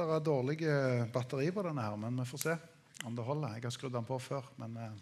Det 0.00 0.06
er 0.08 0.22
dårlig 0.24 0.54
eh, 0.64 1.02
batteri 1.12 1.50
på 1.52 1.60
denne, 1.60 1.82
her, 1.84 1.96
men 2.00 2.16
vi 2.22 2.24
får 2.24 2.40
se 2.40 2.54
om 3.04 3.12
det 3.12 3.24
holder. 3.26 3.58
Jeg 3.58 3.66
har 3.66 3.74
skrudd 3.74 3.92
den 3.92 4.06
på 4.08 4.16
før. 4.18 4.44
men... 4.56 4.76
Eh. 4.80 4.94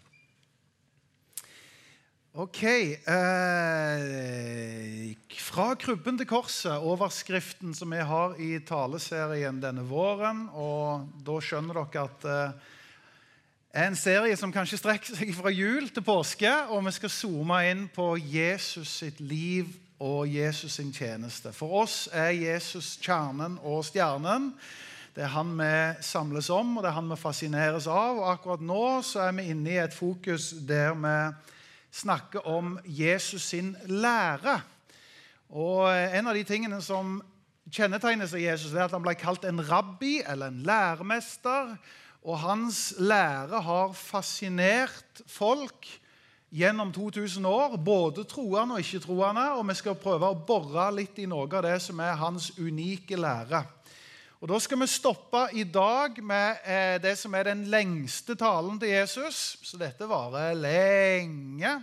Ok. 2.39 2.63
Eh, 2.63 2.99
fra 5.39 5.75
krybben 5.79 6.17
til 6.19 6.27
korset, 6.27 6.75
overskriften 6.75 7.71
som 7.75 7.95
vi 7.95 8.03
har 8.11 8.35
i 8.43 8.59
taleserien 8.59 9.63
denne 9.63 9.87
våren. 9.87 10.49
Og 10.51 11.07
da 11.23 11.39
skjønner 11.39 11.79
dere 11.79 12.03
at 12.03 12.25
er 13.71 13.87
en 13.87 13.95
serie 13.95 14.35
som 14.35 14.51
kanskje 14.51 14.77
strekker 14.81 15.15
seg 15.15 15.31
fra 15.37 15.49
jul 15.55 15.87
til 15.95 16.03
påske. 16.03 16.51
Og 16.75 16.83
vi 16.85 16.91
skal 16.99 17.15
zoome 17.21 17.63
inn 17.71 17.87
på 17.95 18.17
Jesus 18.19 18.99
sitt 18.99 19.23
liv 19.23 19.71
og 19.99 20.27
Jesus 20.27 20.77
sin 20.79 20.93
tjeneste. 20.95 21.55
For 21.55 21.81
oss 21.83 22.07
er 22.11 22.31
Jesus 22.35 22.97
kjernen 23.01 23.59
og 23.63 23.83
stjernen. 23.87 24.53
Det 25.19 25.25
er 25.27 25.33
han 25.33 25.49
vi 25.59 26.03
samles 26.07 26.47
om, 26.55 26.77
og 26.77 26.85
det 26.85 26.93
er 26.93 26.95
han 26.95 27.09
vi 27.11 27.15
fascineres 27.19 27.89
av. 27.91 28.21
Og 28.21 28.27
akkurat 28.31 28.61
nå 28.63 28.83
så 29.03 29.25
er 29.25 29.33
vi 29.35 29.49
inne 29.51 29.73
i 29.73 29.79
et 29.81 29.91
fokus 29.91 30.53
der 30.63 30.93
vi 30.95 31.15
snakker 31.91 32.45
om 32.47 32.77
Jesus 32.87 33.49
sin 33.51 33.73
lære. 33.83 34.53
Og 35.51 35.91
En 35.91 36.29
av 36.31 36.37
de 36.39 36.43
tingene 36.47 36.79
som 36.79 37.17
kjennetegnes 37.67 38.31
av 38.31 38.39
Jesus, 38.39 38.71
er 38.71 38.85
at 38.85 38.95
han 38.95 39.03
ble 39.03 39.17
kalt 39.19 39.43
en 39.43 39.59
rabbi 39.59 40.21
eller 40.23 40.53
en 40.53 40.61
læremester. 40.63 41.73
Og 42.23 42.39
hans 42.39 42.93
lære 42.95 43.59
har 43.59 43.91
fascinert 43.91 45.19
folk 45.27 45.89
gjennom 46.49 46.93
2000 46.95 47.43
år, 47.45 47.75
både 47.75 48.23
troende 48.23 48.79
og 48.79 48.87
ikke-troende. 48.87 49.49
Og 49.59 49.67
vi 49.67 49.75
skal 49.81 49.99
prøve 49.99 50.31
å 50.31 50.39
bore 50.47 50.87
litt 50.95 51.19
i 51.19 51.27
noe 51.27 51.51
av 51.51 51.67
det 51.67 51.75
som 51.83 51.99
er 51.99 52.15
hans 52.23 52.53
unike 52.55 53.19
lære. 53.19 53.65
Og 54.39 54.47
Da 54.47 54.59
skal 54.63 54.79
vi 54.79 54.85
stoppe 54.87 55.41
i 55.59 55.65
dag 55.67 56.15
med 56.23 56.61
eh, 56.63 56.95
det 57.03 57.17
som 57.19 57.33
er 57.35 57.49
den 57.49 57.65
lengste 57.67 58.37
talen 58.39 58.77
til 58.79 58.93
Jesus. 58.93 59.57
Så 59.63 59.77
dette 59.77 60.07
varer 60.07 60.53
lenge. 60.55 61.73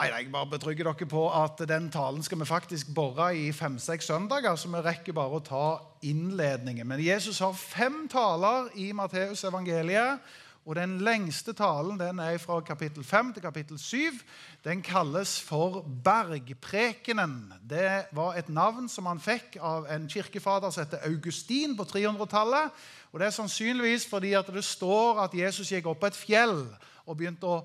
Nei, 0.00 0.06
Jeg 0.08 0.30
bare 0.32 0.48
betrygger 0.48 0.88
dere 0.88 1.06
på 1.06 1.26
at 1.28 1.60
den 1.68 1.90
talen 1.92 2.22
skal 2.24 2.40
vi 2.40 2.48
faktisk 2.48 2.94
bore 2.96 3.34
i 3.36 3.52
fem-seks 3.52 4.08
søndager. 4.08 4.56
Så 4.56 4.72
vi 4.72 4.80
rekker 4.80 5.12
bare 5.12 5.36
å 5.36 5.44
ta 5.44 5.66
innledningen. 6.08 6.88
Men 6.88 7.04
Jesus 7.04 7.42
har 7.44 7.52
fem 7.52 8.06
taler 8.08 8.72
i 8.80 8.92
Matteus 8.96 9.44
evangeliet. 9.44 10.24
Og 10.70 10.76
Den 10.76 11.00
lengste 11.02 11.50
talen 11.58 11.96
den 11.98 12.20
er 12.22 12.36
fra 12.38 12.60
kapittel 12.62 13.02
5 13.04 13.32
til 13.34 13.42
kapittel 13.42 13.78
7. 13.78 14.20
Den 14.62 14.82
kalles 14.86 15.40
for 15.42 15.80
Bergprekenen. 16.04 17.52
Det 17.70 18.04
var 18.14 18.38
et 18.38 18.48
navn 18.48 18.86
som 18.88 19.08
han 19.10 19.18
fikk 19.18 19.56
av 19.58 19.88
en 19.90 20.06
kirkefader 20.06 20.70
som 20.70 20.84
heter 20.84 21.02
Augustin 21.08 21.74
på 21.74 21.82
300-tallet. 21.90 22.70
Og 23.10 23.18
Det 23.18 23.26
er 23.26 23.34
sannsynligvis 23.34 24.06
fordi 24.06 24.30
at 24.38 24.46
det 24.46 24.62
står 24.64 25.18
at 25.24 25.34
Jesus 25.34 25.72
gikk 25.72 25.90
opp 25.90 26.04
på 26.04 26.12
et 26.12 26.20
fjell 26.20 26.62
og 27.02 27.18
begynte 27.18 27.50
å 27.50 27.64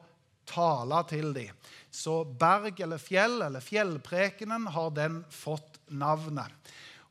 tale 0.49 1.03
til 1.05 1.29
dem. 1.37 1.53
Så 1.93 2.23
berg 2.25 2.81
eller 2.81 2.97
fjell 2.97 3.37
eller 3.45 3.61
fjellprekenen 3.61 4.65
har 4.73 4.89
den 4.97 5.21
fått 5.29 5.77
navnet. 5.93 6.49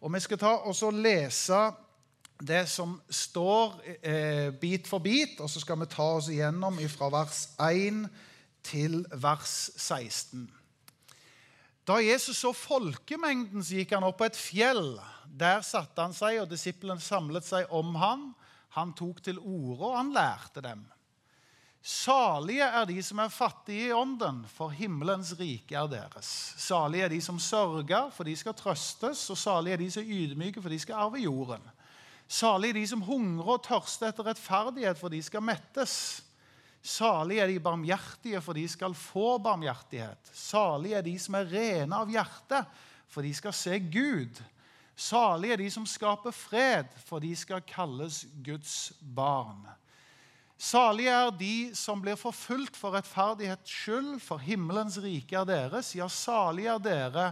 Og 0.03 0.11
Vi 0.11 0.27
skal 0.27 0.43
ta 0.43 0.57
og 0.59 0.99
lese 0.99 1.71
det 2.45 2.67
som 2.69 2.99
står 3.09 3.79
eh, 4.03 4.51
bit 4.61 4.89
for 4.89 5.03
bit, 5.03 5.41
og 5.41 5.51
så 5.51 5.63
skal 5.63 5.81
vi 5.81 5.89
ta 5.93 6.07
oss 6.19 6.29
igjennom 6.33 6.77
fra 6.93 7.09
vers 7.13 7.47
1 7.63 8.05
til 8.65 9.01
vers 9.11 9.71
16. 9.77 10.47
Da 11.85 11.99
Jesus 12.01 12.41
så 12.41 12.55
folkemengden, 12.57 13.65
så 13.65 13.81
gikk 13.81 13.93
han 13.97 14.07
opp 14.09 14.23
på 14.23 14.29
et 14.29 14.41
fjell. 14.41 14.97
Der 15.29 15.61
satte 15.65 16.01
han 16.01 16.17
seg, 16.17 16.41
og 16.41 16.51
disiplene 16.53 17.03
samlet 17.03 17.45
seg 17.45 17.69
om 17.73 17.93
ham. 18.01 18.31
Han 18.77 18.95
tok 18.97 19.21
til 19.25 19.39
orde, 19.39 19.91
og 19.91 19.99
han 19.99 20.13
lærte 20.17 20.65
dem. 20.65 20.85
Salige 21.85 22.65
er 22.65 22.87
de 22.89 22.97
som 23.05 23.21
er 23.21 23.29
fattige 23.29 23.91
i 23.91 23.93
ånden, 23.93 24.41
for 24.49 24.73
himmelens 24.73 25.35
rike 25.37 25.77
er 25.77 25.91
deres. 25.93 26.29
Salige 26.57 27.05
er 27.05 27.13
de 27.13 27.21
som 27.21 27.37
sørger, 27.37 28.09
for 28.17 28.25
de 28.25 28.33
skal 28.41 28.57
trøstes, 28.57 29.27
og 29.29 29.37
salige 29.37 29.77
er 29.77 29.83
de 29.83 29.91
som 29.93 30.01
er 30.03 30.15
ydmyke, 30.17 30.63
for 30.65 30.73
de 30.73 30.81
skal 30.81 31.03
arve 31.05 31.21
jorden. 31.21 31.67
Salig 32.29 32.73
er 32.73 32.79
de 32.81 32.87
som 32.89 33.03
hungrer 33.05 33.57
og 33.57 33.65
tørster 33.67 34.11
etter 34.11 34.27
rettferdighet, 34.31 34.99
for 34.99 35.13
de 35.13 35.21
skal 35.23 35.45
mettes. 35.45 36.23
Salig 36.85 37.39
er 37.41 37.49
de 37.49 37.61
barmhjertige, 37.63 38.41
for 38.45 38.57
de 38.57 38.65
skal 38.69 38.97
få 38.97 39.39
barmhjertighet. 39.45 40.33
Salig 40.37 40.93
er 40.97 41.05
de 41.05 41.15
som 41.21 41.39
er 41.39 41.49
rene 41.53 42.01
av 42.01 42.11
hjerte, 42.13 42.65
for 43.09 43.25
de 43.25 43.33
skal 43.37 43.55
se 43.57 43.79
Gud. 43.79 44.41
Salig 44.97 45.55
er 45.55 45.63
de 45.63 45.71
som 45.73 45.87
skaper 45.89 46.35
fred, 46.35 46.91
for 47.07 47.23
de 47.25 47.33
skal 47.37 47.65
kalles 47.67 48.25
Guds 48.45 48.93
barn. 49.01 49.65
Salige 50.65 51.11
er 51.11 51.33
de 51.35 51.57
som 51.77 52.01
blir 52.01 52.17
forfulgt 52.17 52.77
for 52.79 52.95
rettferdighets 52.95 53.71
skyld, 53.71 54.21
for 54.23 54.41
himmelens 54.41 55.01
rike 55.03 55.37
er 55.37 55.49
deres. 55.49 55.93
Ja, 55.99 56.07
salige 56.09 56.77
er 56.77 56.85
dere 56.85 57.27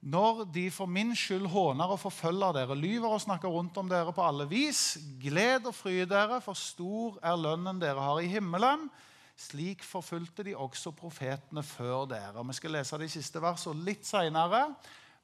når 0.00 0.44
de 0.54 0.68
for 0.70 0.86
min 0.86 1.14
skyld 1.16 1.46
håner 1.50 1.92
og 1.94 2.00
forfølger 2.00 2.52
dere, 2.52 2.76
lyver 2.76 3.08
og 3.08 3.20
snakker 3.20 3.48
rundt 3.48 3.76
om 3.80 3.88
dere 3.88 4.12
på 4.12 4.22
alle 4.26 4.48
vis, 4.48 4.98
gled 5.22 5.66
og 5.66 5.74
fry 5.74 6.04
dere, 6.06 6.40
for 6.44 6.58
stor 6.58 7.18
er 7.22 7.38
lønnen 7.40 7.80
dere 7.82 8.02
har 8.02 8.20
i 8.20 8.30
himmelen. 8.30 8.90
Slik 9.36 9.82
forfulgte 9.84 10.44
de 10.46 10.54
også 10.56 10.92
profetene 10.96 11.62
før 11.62 12.06
dere. 12.08 12.44
Vi 12.46 12.56
skal 12.56 12.76
lese 12.78 13.00
de 13.00 13.08
siste 13.08 13.42
versene 13.42 13.84
litt 13.84 14.06
seinere. 14.06 14.68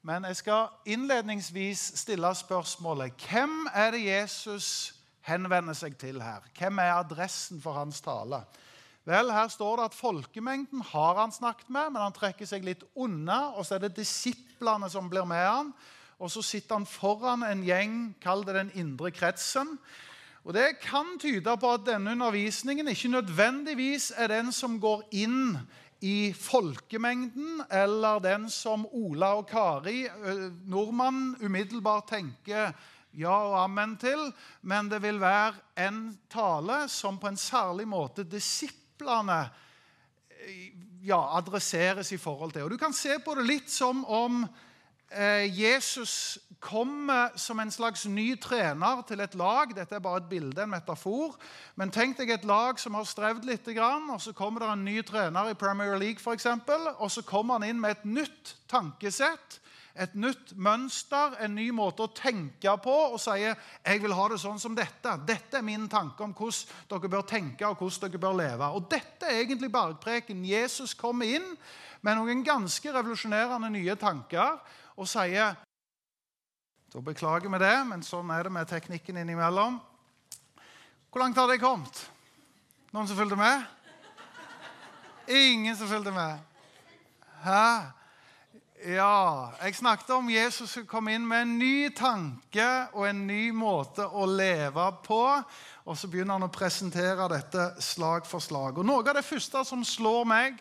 Men 0.03 0.25
jeg 0.27 0.35
skal 0.35 0.67
innledningsvis 0.85 1.93
stille 2.01 2.27
spørsmålet 2.35 3.15
hvem 3.29 3.69
er 3.71 3.93
det 3.95 4.01
Jesus 4.03 4.67
henvender 5.23 5.77
seg 5.79 5.95
til 5.95 6.19
her? 6.21 6.43
Hvem 6.57 6.81
er 6.83 6.97
adressen 6.97 7.61
for 7.63 7.79
hans 7.79 8.01
tale? 8.03 8.41
Vel, 9.03 9.33
Her 9.35 9.49
står 9.51 9.77
det 9.77 9.89
at 9.89 9.97
folkemengden 9.97 10.83
har 10.93 11.17
han 11.19 11.31
snakket 11.35 11.67
med, 11.67 11.91
men 11.91 12.01
han 12.05 12.15
trekker 12.15 12.47
seg 12.47 12.63
litt 12.63 12.85
unna. 12.95 13.51
Og 13.57 13.67
så 13.67 13.75
er 13.75 13.83
det 13.83 13.97
disiplene 13.97 14.87
som 14.91 15.09
blir 15.11 15.27
med 15.27 15.43
han. 15.43 15.73
Og 16.23 16.31
så 16.31 16.43
sitter 16.45 16.79
han 16.79 16.87
foran 16.87 17.43
en 17.43 17.65
gjeng, 17.67 18.13
kall 18.23 18.45
det 18.47 18.55
den 18.55 18.71
indre 18.79 19.11
kretsen. 19.11 19.75
Og 20.43 20.53
Det 20.55 20.79
kan 20.83 21.17
tyde 21.19 21.51
på 21.59 21.71
at 21.75 21.85
denne 21.87 22.15
undervisningen 22.15 22.87
ikke 22.87 23.11
nødvendigvis 23.11 24.11
er 24.15 24.31
den 24.31 24.51
som 24.55 24.79
går 24.79 25.03
inn 25.11 25.57
i 26.03 26.33
folkemengden, 26.35 27.61
eller 27.71 28.19
den 28.23 28.49
som 28.51 28.85
Ola 28.91 29.33
og 29.39 29.47
Kari, 29.47 30.03
nordmannen, 30.67 31.37
umiddelbart 31.39 32.09
tenker 32.11 32.73
ja 33.15 33.35
og 33.47 33.55
amen 33.61 33.95
til, 34.01 34.31
men 34.61 34.89
det 34.91 34.99
vil 35.03 35.21
være 35.21 35.53
en 35.85 36.07
tale 36.31 36.87
som 36.91 37.19
på 37.21 37.29
en 37.29 37.39
særlig 37.39 37.87
måte 37.87 38.25
disiplene 38.27 38.82
disiplene 39.03 39.49
ja, 41.03 41.19
adresseres 41.37 42.11
i 42.11 42.17
forhold 42.17 42.51
til. 42.51 42.63
Og 42.63 42.71
Du 42.71 42.77
kan 42.77 42.93
se 42.93 43.19
på 43.19 43.35
det 43.35 43.45
litt 43.45 43.69
som 43.69 44.05
om 44.05 44.45
eh, 45.11 45.47
Jesus 45.51 46.39
kommer 46.59 47.35
som 47.35 47.59
en 47.59 47.71
slags 47.71 48.05
ny 48.05 48.39
trener 48.39 49.01
til 49.07 49.19
et 49.19 49.35
lag. 49.35 49.75
Dette 49.75 49.95
er 49.95 49.99
bare 49.99 50.21
et 50.21 50.29
bilde, 50.29 50.63
en 50.63 50.69
metafor. 50.69 51.35
Men 51.75 51.91
tenk 51.91 52.17
deg 52.17 52.31
et 52.31 52.45
lag 52.45 52.79
som 52.79 52.95
har 52.95 53.03
strevd 53.03 53.43
litt, 53.45 53.67
og 53.67 54.21
så 54.21 54.31
kommer 54.33 54.61
det 54.61 54.69
en 54.71 54.85
ny 54.85 55.01
trener 55.03 55.51
i 55.51 55.59
Premier 55.59 55.97
League, 55.97 56.33
eksempel, 56.33 56.87
og 56.97 57.11
så 57.11 57.21
kommer 57.21 57.59
han 57.59 57.67
inn 57.67 57.81
med 57.81 57.97
et 57.97 58.05
nytt 58.05 58.55
tankesett 58.71 59.59
et 59.93 60.15
nytt 60.17 60.55
mønster, 60.57 61.35
en 61.45 61.53
ny 61.53 61.67
måte 61.75 62.07
å 62.07 62.13
tenke 62.17 62.71
på, 62.81 62.93
og 63.13 63.19
sier 63.21 63.55
'Jeg 63.85 64.01
vil 64.01 64.13
ha 64.13 64.27
det 64.27 64.39
sånn 64.39 64.59
som 64.59 64.75
dette'. 64.75 65.25
Dette 65.25 65.57
er 65.57 65.61
min 65.61 65.87
tanke 65.89 66.23
om 66.23 66.33
hvordan 66.33 66.89
dere 66.89 67.09
bør 67.09 67.21
tenke 67.21 67.67
og 67.67 67.77
hvordan 67.77 68.09
dere 68.09 68.19
bør 68.19 68.37
leve. 68.37 68.65
Og 68.73 68.89
Dette 68.89 69.25
er 69.25 69.43
egentlig 69.43 69.71
bergpreken. 69.71 70.45
Jesus 70.45 70.93
kommer 70.93 71.25
inn 71.25 71.57
med 72.01 72.15
noen 72.15 72.43
ganske 72.43 72.93
revolusjonerende 72.93 73.69
nye 73.69 73.95
tanker 73.95 74.59
og 74.97 75.07
sier 75.07 75.55
Da 76.93 76.99
beklager 77.01 77.49
vi 77.49 77.57
det, 77.57 77.87
men 77.87 78.03
sånn 78.03 78.29
er 78.29 78.43
det 78.43 78.51
med 78.51 78.67
teknikken 78.67 79.17
innimellom. 79.17 79.81
Hvor 81.09 81.19
langt 81.19 81.35
har 81.35 81.47
det 81.47 81.59
kommet? 81.59 82.09
Noen 82.93 83.07
som 83.07 83.17
fulgte 83.17 83.35
med? 83.35 83.65
Ingen 85.27 85.75
som 85.75 85.87
fulgte 85.87 86.11
med? 86.11 86.39
Hæ? 87.41 88.02
Ja, 88.83 89.53
jeg 89.63 89.77
snakket 89.77 90.09
om 90.11 90.27
Jesus 90.27 90.73
skulle 90.73 90.89
komme 90.91 91.13
inn 91.15 91.23
med 91.23 91.45
en 91.45 91.51
ny 91.55 91.87
tanke 91.95 92.65
og 92.91 93.05
en 93.07 93.21
ny 93.29 93.45
måte 93.55 94.03
å 94.03 94.25
leve 94.27 94.87
på. 95.05 95.19
Og 95.87 95.95
så 95.95 96.09
begynner 96.11 96.35
han 96.35 96.43
å 96.49 96.51
presentere 96.51 97.29
dette 97.31 97.69
slag 97.79 98.27
for 98.27 98.43
slag. 98.43 98.81
Og 98.81 98.83
Noe 98.83 99.05
av 99.07 99.15
det 99.15 99.23
første 99.23 99.61
som 99.69 99.85
slår 99.87 100.27
meg, 100.27 100.57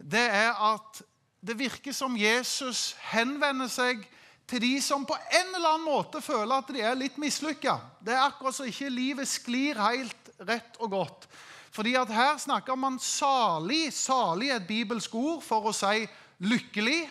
det 0.00 0.22
er 0.24 0.56
at 0.56 1.02
det 1.44 1.58
virker 1.58 1.92
som 1.92 2.16
Jesus 2.16 2.94
henvender 3.10 3.68
seg 3.68 4.06
til 4.48 4.64
de 4.64 4.72
som 4.80 5.04
på 5.04 5.18
en 5.20 5.52
eller 5.52 5.74
annen 5.74 5.84
måte 5.84 6.24
føler 6.24 6.56
at 6.56 6.72
de 6.72 6.80
er 6.80 6.96
litt 6.96 7.20
mislykka. 7.20 7.76
Det 8.00 8.16
er 8.16 8.24
akkurat 8.24 8.56
så 8.56 8.70
ikke 8.70 8.88
livet 8.88 9.28
sklir 9.28 9.76
helt 9.82 10.32
rett 10.48 10.80
og 10.80 10.94
godt. 10.96 11.28
Fordi 11.76 11.92
at 12.00 12.08
her 12.08 12.40
snakker 12.40 12.80
man 12.80 12.96
salig. 13.04 13.90
Salig 13.92 14.48
er 14.48 14.62
et 14.62 14.68
bibelsk 14.72 15.20
ord 15.20 15.44
for 15.44 15.68
å 15.68 15.76
si 15.76 16.06
lykkelig 16.40 17.02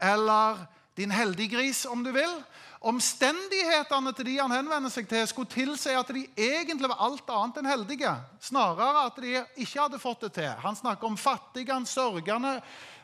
eller 0.00 0.66
din 0.96 1.10
heldiggris, 1.10 1.84
om 1.86 2.04
du 2.04 2.12
vil. 2.12 2.32
Omstendighetene 2.80 4.12
til 4.16 4.24
de 4.30 4.38
han 4.40 4.52
henvender 4.54 4.92
seg 4.92 5.08
til, 5.08 5.26
skulle 5.28 5.52
tilsi 5.52 5.92
at 5.92 6.08
de 6.16 6.22
egentlig 6.32 6.88
var 6.88 7.02
alt 7.04 7.28
annet 7.28 7.60
enn 7.60 7.68
heldige. 7.68 8.12
Snarere 8.40 9.04
at 9.10 9.18
de 9.20 9.34
ikke 9.60 9.82
hadde 9.82 10.00
fått 10.00 10.24
det 10.24 10.32
til. 10.38 10.52
Han 10.62 10.78
snakker 10.78 11.10
om 11.10 11.18
fattige, 11.20 11.76
sørgende, 11.84 12.56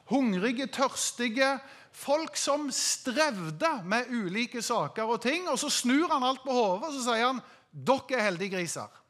hungrige, 0.09 0.71
tørstige. 0.73 1.59
Folk 1.97 2.37
som 2.41 2.71
strevde 2.73 3.71
med 3.85 4.09
ulike 4.13 4.63
saker 4.65 5.13
og 5.13 5.21
ting. 5.25 5.45
Og 5.53 5.61
så 5.61 5.69
snur 5.73 6.09
han 6.13 6.25
alt 6.25 6.45
på 6.45 6.57
hodet 6.57 6.89
og 6.89 6.97
så 6.97 7.11
sier 7.11 7.29
han, 7.29 7.43
dere 7.77 8.17
er 8.17 8.31
heldige 8.31 8.57
griser. 8.57 9.03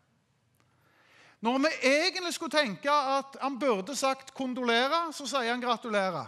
Når 1.47 1.59
vi 1.63 1.71
egentlig 1.87 2.35
skulle 2.35 2.59
tenke 2.59 2.91
at 2.91 3.37
han 3.39 3.59
burde 3.61 3.95
sagt 3.95 4.35
kondolere, 4.35 5.13
så 5.15 5.29
sier 5.31 5.53
han 5.53 5.63
gratulere. 5.63 6.25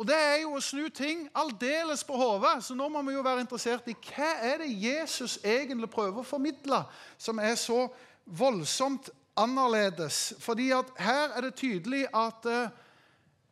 Og 0.00 0.06
Det 0.08 0.16
er 0.16 0.38
jo 0.40 0.54
å 0.56 0.62
snu 0.64 0.86
ting 0.88 1.26
aldeles 1.36 2.00
på 2.08 2.16
hodet. 2.16 2.62
Så 2.64 2.72
nå 2.72 2.86
må 2.88 3.02
vi 3.04 3.12
jo 3.18 3.24
være 3.24 3.42
interessert 3.44 3.88
i 3.92 3.96
hva 4.08 4.30
er 4.48 4.62
det 4.62 4.70
Jesus 4.72 5.36
egentlig 5.44 5.90
prøver 5.92 6.22
å 6.22 6.24
formidle, 6.24 6.78
som 7.20 7.36
er 7.36 7.58
så 7.60 7.82
voldsomt 8.24 9.10
annerledes. 9.36 10.38
Fordi 10.40 10.70
at 10.72 10.88
her 10.96 11.36
er 11.36 11.44
det 11.44 11.58
tydelig 11.60 12.06
at 12.16 12.48
uh, 12.48 12.72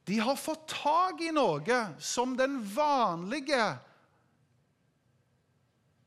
de 0.09 0.17
har 0.25 0.41
fått 0.41 0.65
tak 0.73 1.21
i 1.21 1.35
noe 1.37 1.83
som 2.01 2.33
den 2.39 2.57
vanlige 2.65 3.69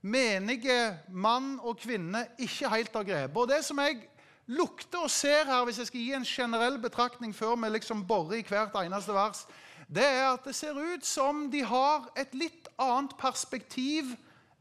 menige 0.02 0.82
mann 1.14 1.60
og 1.62 1.78
kvinne 1.86 2.26
ikke 2.42 2.74
helt 2.80 2.96
har 2.98 3.12
grepet. 3.14 3.38
Og 3.38 3.52
det 3.54 3.62
som 3.70 3.78
jeg 3.86 4.08
lukter 4.50 5.06
og 5.06 5.14
ser 5.14 5.46
her, 5.46 5.66
hvis 5.70 5.84
jeg 5.84 5.92
skal 5.92 6.02
gi 6.02 6.14
en 6.18 6.26
generell 6.26 6.82
betraktning 6.82 7.36
før 7.36 7.60
vi 7.62 7.76
liksom 7.78 8.02
borer 8.10 8.42
i 8.42 8.48
hvert 8.50 8.74
eneste 8.82 9.14
vers, 9.14 9.46
det 9.92 10.08
er 10.08 10.28
at 10.30 10.46
det 10.48 10.56
ser 10.56 10.78
ut 10.78 11.06
som 11.06 11.50
de 11.52 11.66
har 11.68 12.08
et 12.20 12.32
litt 12.38 12.70
annet 12.80 13.12
perspektiv 13.20 14.14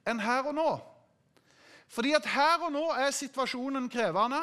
enn 0.09 0.23
her 0.23 0.49
og 0.50 0.56
nå. 0.59 0.71
Fordi 1.91 2.15
at 2.19 2.27
her 2.31 2.65
og 2.67 2.73
nå 2.75 2.88
er 2.99 3.15
situasjonen 3.15 3.87
krevende. 3.91 4.41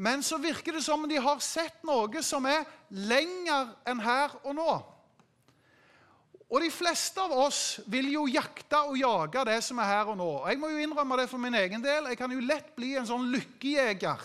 Men 0.00 0.22
så 0.24 0.38
virker 0.40 0.74
det 0.74 0.82
som 0.82 1.02
de 1.08 1.18
har 1.20 1.42
sett 1.44 1.82
noe 1.86 2.22
som 2.24 2.46
er 2.48 2.66
lenger 2.90 3.74
enn 3.90 4.02
her 4.02 4.34
og 4.42 4.54
nå. 4.58 4.72
Og 6.50 6.58
de 6.64 6.70
fleste 6.74 7.22
av 7.22 7.30
oss 7.30 7.78
vil 7.86 8.08
jo 8.10 8.24
jakte 8.26 8.80
og 8.88 8.96
jage 8.98 9.44
det 9.46 9.60
som 9.62 9.78
er 9.78 9.92
her 9.92 10.10
og 10.10 10.16
nå. 10.18 10.30
Jeg 10.50 10.58
må 10.58 10.72
jo 10.72 10.80
innrømme 10.82 11.20
det 11.20 11.28
for 11.30 11.42
min 11.42 11.54
egen 11.54 11.82
del. 11.84 12.08
Jeg 12.10 12.18
kan 12.18 12.32
jo 12.34 12.42
lett 12.42 12.72
bli 12.74 12.96
en 12.98 13.06
sånn 13.06 13.28
lykkejeger. 13.30 14.24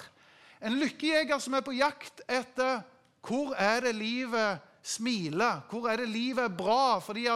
En 0.65 0.79
lykkejeger 0.81 1.41
som 1.43 1.53
er 1.53 1.65
på 1.65 1.75
jakt 1.77 2.23
etter 2.25 2.81
hvor 3.25 3.53
er 3.57 3.85
det 3.85 3.93
livet 3.97 4.63
smile? 4.85 5.49
Hvor 5.69 5.89
er 5.89 6.03
det 6.03 6.09
livet 6.09 6.45
er 6.45 6.57
bra? 6.57 6.99
Fordi 6.99 7.27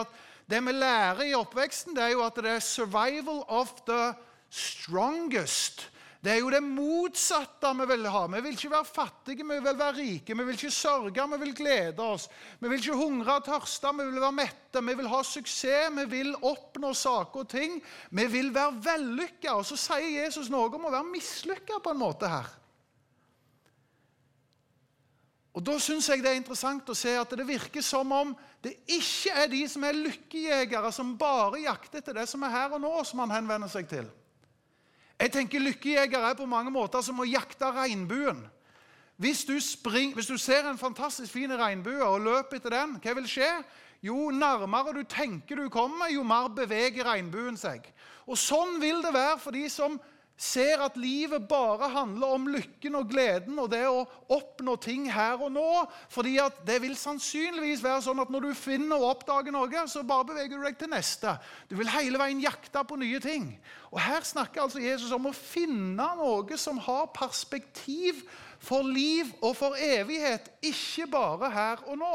Det 0.50 0.58
vi 0.66 0.72
lærer 0.72 1.22
i 1.22 1.34
oppveksten, 1.34 1.94
det 1.94 2.02
er 2.02 2.08
jo 2.08 2.24
at 2.26 2.34
det 2.34 2.50
er 2.50 2.58
'survival 2.58 3.44
of 3.48 3.70
the 3.86 4.14
strongest'. 4.50 5.90
Det 6.20 6.34
er 6.34 6.42
jo 6.42 6.50
det 6.52 6.60
motsatte 6.60 7.70
vi 7.78 7.86
vil 7.88 8.04
ha. 8.12 8.26
Vi 8.28 8.40
vil 8.44 8.52
ikke 8.52 8.70
være 8.74 8.84
fattige, 8.84 9.46
vi 9.48 9.56
vil 9.64 9.78
være 9.78 9.96
rike. 9.96 10.36
Vi 10.36 10.44
vil 10.44 10.52
ikke 10.58 10.70
sørge, 10.70 11.24
vi 11.32 11.38
vil 11.40 11.54
glede 11.56 12.04
oss. 12.04 12.28
Vi 12.60 12.68
vil 12.68 12.76
ikke 12.76 12.96
hungre 12.96 13.38
og 13.38 13.46
tørste, 13.46 13.88
vi 13.96 14.04
vil 14.04 14.20
være 14.20 14.36
mette. 14.36 14.82
Vi 14.84 14.94
vil 14.98 15.08
ha 15.08 15.22
suksess, 15.22 15.96
vi 15.96 16.04
vil 16.10 16.34
oppnå 16.42 16.92
saker 16.92 17.40
og 17.40 17.48
ting. 17.48 17.80
Vi 18.10 18.26
vil 18.26 18.52
være 18.54 18.76
vellykka. 18.84 19.54
Og 19.54 19.64
så 19.64 19.80
sier 19.80 20.24
Jesus 20.24 20.52
noe 20.52 20.68
om 20.68 20.90
å 20.90 20.92
være 20.92 21.08
mislykka 21.08 21.80
på 21.80 21.94
en 21.94 22.02
måte 22.04 22.28
her. 22.28 22.59
Og 25.60 25.64
Da 25.66 25.74
syns 25.76 26.06
jeg 26.08 26.22
det 26.24 26.30
er 26.30 26.38
interessant 26.38 26.88
å 26.88 26.94
se 26.96 27.10
at 27.20 27.32
det 27.36 27.44
virker 27.44 27.84
som 27.84 28.08
om 28.16 28.30
det 28.64 28.78
ikke 28.88 29.34
er 29.42 29.48
de 29.52 29.58
som 29.68 29.82
er 29.84 29.98
lykkejegere, 29.98 30.88
som 30.88 31.10
bare 31.20 31.60
jakter 31.60 32.00
etter 32.00 32.16
det 32.16 32.24
som 32.30 32.46
er 32.48 32.54
her 32.54 32.76
og 32.78 32.80
nå, 32.80 32.92
som 33.04 33.20
han 33.20 33.34
henvender 33.34 33.68
seg 33.68 33.84
til. 33.90 34.08
Jeg 35.20 35.34
tenker 35.34 35.60
Lykkejegere 35.60 36.30
er 36.32 36.38
på 36.38 36.46
mange 36.48 36.72
måter 36.72 37.04
som 37.04 37.20
å 37.20 37.28
jakte 37.28 37.68
regnbuen. 37.76 38.40
Hvis 39.20 39.42
du, 39.44 39.58
spring, 39.60 40.14
hvis 40.16 40.30
du 40.32 40.38
ser 40.40 40.64
en 40.64 40.80
fantastisk 40.80 41.34
fin 41.34 41.52
regnbue 41.52 42.00
og 42.06 42.24
løper 42.24 42.56
etter 42.56 42.72
den, 42.78 42.96
hva 43.04 43.14
vil 43.18 43.28
skje? 43.28 43.50
Jo 44.00 44.30
nærmere 44.32 44.94
du 44.96 45.02
tenker 45.04 45.60
du 45.60 45.68
kommer, 45.68 46.08
jo 46.08 46.24
mer 46.24 46.48
beveger 46.56 47.04
regnbuen 47.04 47.60
seg. 47.60 47.84
Og 48.24 48.40
Sånn 48.40 48.78
vil 48.80 49.04
det 49.04 49.12
være 49.12 49.36
for 49.44 49.52
de 49.52 49.66
som 49.68 50.00
ser 50.40 50.80
at 50.80 50.94
livet 50.96 51.44
bare 51.48 51.90
handler 51.92 52.30
om 52.32 52.46
lykken 52.48 52.94
og 52.96 53.10
gleden 53.12 53.58
og 53.60 53.68
det 53.74 53.82
å 53.84 54.06
oppnå 54.32 54.72
ting 54.80 55.04
her 55.12 55.42
og 55.44 55.52
nå. 55.52 55.66
fordi 56.08 56.38
at 56.40 56.62
det 56.64 56.78
vil 56.80 56.96
sannsynligvis 56.96 57.82
være 57.84 58.06
sånn 58.06 58.22
at 58.22 58.32
når 58.32 58.46
du 58.48 58.54
finner 58.56 58.96
og 58.96 59.18
oppdager 59.18 59.52
noe, 59.52 59.84
så 59.84 60.00
bare 60.06 60.30
beveger 60.30 60.56
du 60.56 60.64
deg 60.64 60.78
til 60.80 60.92
neste. 60.94 61.34
Du 61.68 61.76
vil 61.76 61.92
hele 61.92 62.18
veien 62.18 62.40
jakte 62.40 62.84
på 62.88 62.96
nye 62.96 63.20
ting. 63.20 63.52
Og 63.92 64.00
Her 64.00 64.24
snakker 64.24 64.64
altså 64.64 64.80
Jesus 64.80 65.12
om 65.12 65.28
å 65.28 65.36
finne 65.36 66.08
noe 66.16 66.56
som 66.56 66.80
har 66.88 67.12
perspektiv 67.12 68.24
for 68.64 68.86
liv 68.86 69.28
og 69.42 69.52
for 69.60 69.76
evighet, 69.76 70.48
ikke 70.64 71.08
bare 71.12 71.50
her 71.52 71.84
og 71.84 72.00
nå. 72.00 72.14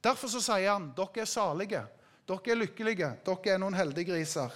Derfor 0.00 0.30
så 0.30 0.42
sier 0.44 0.70
han 0.70 0.92
dere 0.96 1.24
er 1.24 1.28
salige, 1.28 1.82
dere 2.30 2.54
er 2.54 2.62
lykkelige, 2.62 3.10
dere 3.26 3.56
er 3.56 3.58
noen 3.58 3.76
heldige 3.76 4.14
griser. 4.14 4.54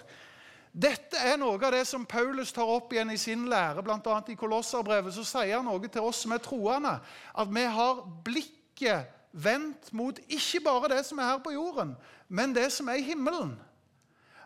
Dette 0.75 1.21
er 1.23 1.37
noe 1.39 1.55
av 1.55 1.71
det 1.71 1.85
som 1.87 2.03
Paulus 2.07 2.51
tar 2.53 2.67
opp 2.67 2.93
igjen 2.93 3.13
i 3.15 3.19
sin 3.21 3.45
lære, 3.51 3.83
bl.a. 3.87 4.17
i 4.27 4.35
Kolosserbrevet. 4.35 5.15
Så 5.15 5.23
sier 5.29 5.55
han 5.55 5.69
noe 5.69 5.87
til 5.87 6.03
oss 6.03 6.25
som 6.25 6.35
er 6.35 6.43
troende, 6.43 6.97
at 7.31 7.53
vi 7.55 7.67
har 7.77 8.01
blikket 8.27 9.13
vendt 9.31 9.93
mot 9.95 10.19
ikke 10.27 10.63
bare 10.67 10.91
det 10.97 11.05
som 11.07 11.21
er 11.23 11.31
her 11.31 11.45
på 11.45 11.55
jorden, 11.55 11.95
men 12.29 12.55
det 12.55 12.73
som 12.75 12.91
er 12.91 12.99
i 12.99 13.07
himmelen. 13.07 13.55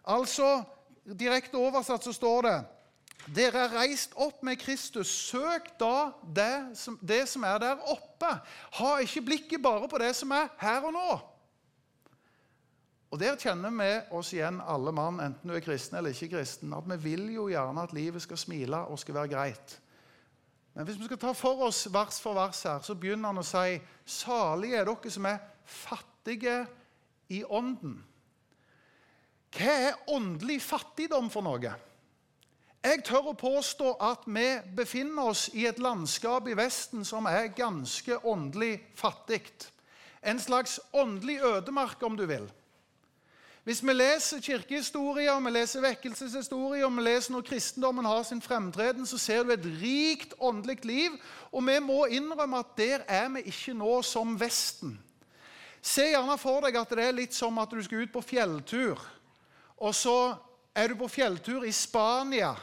Altså, 0.05 0.63
Direkte 1.09 1.57
oversatt 1.57 2.05
så 2.05 2.13
står 2.13 2.43
det 2.45 2.59
dere 3.35 3.65
er 3.65 3.75
reist 3.75 4.13
opp 4.17 4.43
med 4.47 4.61
Kristus. 4.61 5.11
Søk 5.11 5.67
da 5.81 6.11
det 6.37 6.77
som, 6.79 6.99
det 7.03 7.25
som 7.29 7.45
er 7.45 7.59
der 7.61 7.83
oppe. 7.91 8.31
Ha 8.79 8.93
ikke 9.05 9.25
blikket 9.27 9.63
bare 9.63 9.89
på 9.89 10.01
det 10.01 10.15
som 10.17 10.33
er 10.33 10.49
her 10.61 10.87
og 10.89 10.95
nå. 10.95 11.19
Og 13.11 13.21
Der 13.21 13.37
kjenner 13.41 13.73
vi 13.73 14.17
oss 14.17 14.35
igjen, 14.35 14.61
alle 14.61 14.93
mann, 14.93 15.21
enten 15.25 15.49
du 15.49 15.55
er 15.57 15.65
kristen 15.65 15.97
eller 15.97 16.13
ikke 16.13 16.37
kristen, 16.37 16.75
at 16.77 16.89
vi 16.91 16.99
vil 17.07 17.31
jo 17.33 17.47
gjerne 17.49 17.83
at 17.83 17.95
livet 17.97 18.23
skal 18.23 18.37
smile 18.37 18.83
og 18.93 18.99
skal 19.01 19.17
være 19.17 19.33
greit. 19.33 19.79
Men 20.75 20.85
hvis 20.85 20.99
vi 21.01 21.09
skal 21.09 21.19
ta 21.19 21.33
for 21.33 21.65
oss 21.67 21.87
vers 21.93 22.21
for 22.21 22.37
vers 22.37 22.61
her, 22.63 22.83
så 22.85 22.95
begynner 22.95 23.33
han 23.33 23.41
å 23.41 23.47
si 23.47 23.81
salige 24.07 24.77
er 24.79 24.87
dere 24.87 25.11
som 25.11 25.27
er 25.27 25.41
fattige 25.65 26.61
i 27.33 27.41
ånden. 27.45 27.97
Hva 29.57 29.75
er 29.89 30.03
åndelig 30.13 30.61
fattigdom 30.63 31.33
for 31.33 31.47
noe? 31.49 31.73
Jeg 32.85 33.03
tør 33.09 33.33
å 33.33 33.39
påstå 33.41 33.97
at 34.05 34.29
vi 34.29 34.47
befinner 34.77 35.33
oss 35.33 35.49
i 35.57 35.65
et 35.67 35.81
landskap 35.83 36.47
i 36.47 36.55
Vesten 36.57 37.03
som 37.09 37.27
er 37.27 37.51
ganske 37.57 38.21
åndelig 38.23 38.77
fattig. 38.95 39.43
En 40.23 40.39
slags 40.39 40.79
åndelig 40.93 41.41
ødemark, 41.43 42.03
om 42.07 42.15
du 42.17 42.27
vil. 42.29 42.47
Hvis 43.69 43.83
vi 43.85 43.93
leser 43.93 44.41
kirkehistorier, 44.41 45.41
vi 45.45 45.51
leser 45.53 45.83
vekkelseshistorier, 45.85 46.89
vi 46.89 47.03
leser 47.05 47.35
når 47.35 47.43
kristendommen 47.45 48.07
har 48.09 48.23
sin 48.25 48.41
fremtreden, 48.41 49.05
så 49.05 49.19
ser 49.21 49.43
du 49.45 49.51
et 49.53 49.67
rikt 49.83 50.33
åndelig 50.41 50.87
liv. 50.89 51.19
Og 51.53 51.61
vi 51.67 51.75
må 51.85 52.07
innrømme 52.07 52.63
at 52.63 52.71
der 52.79 53.05
er 53.05 53.27
vi 53.35 53.43
ikke 53.53 53.75
nå 53.77 53.99
som 54.09 54.39
Vesten. 54.41 54.95
Se 55.85 56.07
gjerne 56.15 56.39
for 56.41 56.65
deg 56.65 56.79
at 56.81 56.95
det 56.97 57.05
er 57.11 57.19
litt 57.19 57.37
som 57.37 57.61
at 57.61 57.69
du 57.69 57.83
skal 57.85 58.07
ut 58.07 58.15
på 58.15 58.25
fjelltur. 58.25 59.05
Og 59.77 59.93
så 59.93 60.17
er 60.73 60.89
du 60.89 60.97
på 61.03 61.13
fjelltur 61.13 61.69
i 61.69 61.73
Spania 61.77 62.55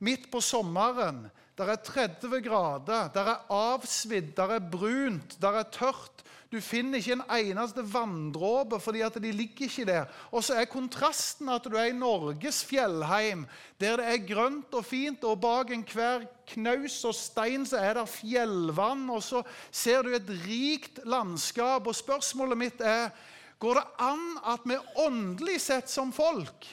midt 0.00 0.30
på 0.32 0.40
sommeren. 0.40 1.26
Der 1.58 1.70
er 1.70 1.76
30 1.76 2.40
grader, 2.42 3.08
der 3.14 3.28
er 3.30 3.52
avsvidd, 3.52 4.34
der 4.36 4.56
er 4.56 4.70
brunt, 4.70 5.36
der 5.42 5.60
er 5.60 5.62
tørt. 5.62 6.24
Du 6.50 6.60
finner 6.60 6.98
ikke 6.98 7.16
en 7.16 7.22
eneste 7.34 7.82
vanndråpe, 7.94 8.80
fordi 8.80 9.00
at 9.06 9.14
de 9.22 9.32
ligger 9.32 9.66
ikke 9.66 9.84
der. 9.86 10.04
Og 10.30 10.44
så 10.44 10.54
er 10.54 10.70
kontrasten 10.70 11.48
at 11.50 11.64
du 11.66 11.76
er 11.78 11.90
i 11.90 11.96
Norges 11.96 12.64
fjellheim, 12.64 13.46
der 13.80 13.98
det 13.98 14.06
er 14.06 14.26
grønt 14.34 14.74
og 14.74 14.84
fint, 14.86 15.24
og 15.24 15.40
bak 15.42 15.70
enhver 15.74 16.26
knaus 16.50 17.00
og 17.04 17.14
stein 17.14 17.66
så 17.66 17.78
er 17.82 17.98
det 17.98 18.08
fjellvann, 18.08 19.08
og 19.10 19.22
så 19.22 19.42
ser 19.70 20.02
du 20.02 20.14
et 20.14 20.30
rikt 20.46 21.02
landskap. 21.06 21.86
Og 21.86 21.94
spørsmålet 21.94 22.58
mitt 22.58 22.82
er 22.82 23.10
går 23.58 23.78
det 23.78 23.86
an 24.02 24.24
at 24.54 24.66
vi 24.66 24.78
åndelig 25.06 25.60
sett 25.62 25.90
som 25.90 26.12
folk 26.12 26.66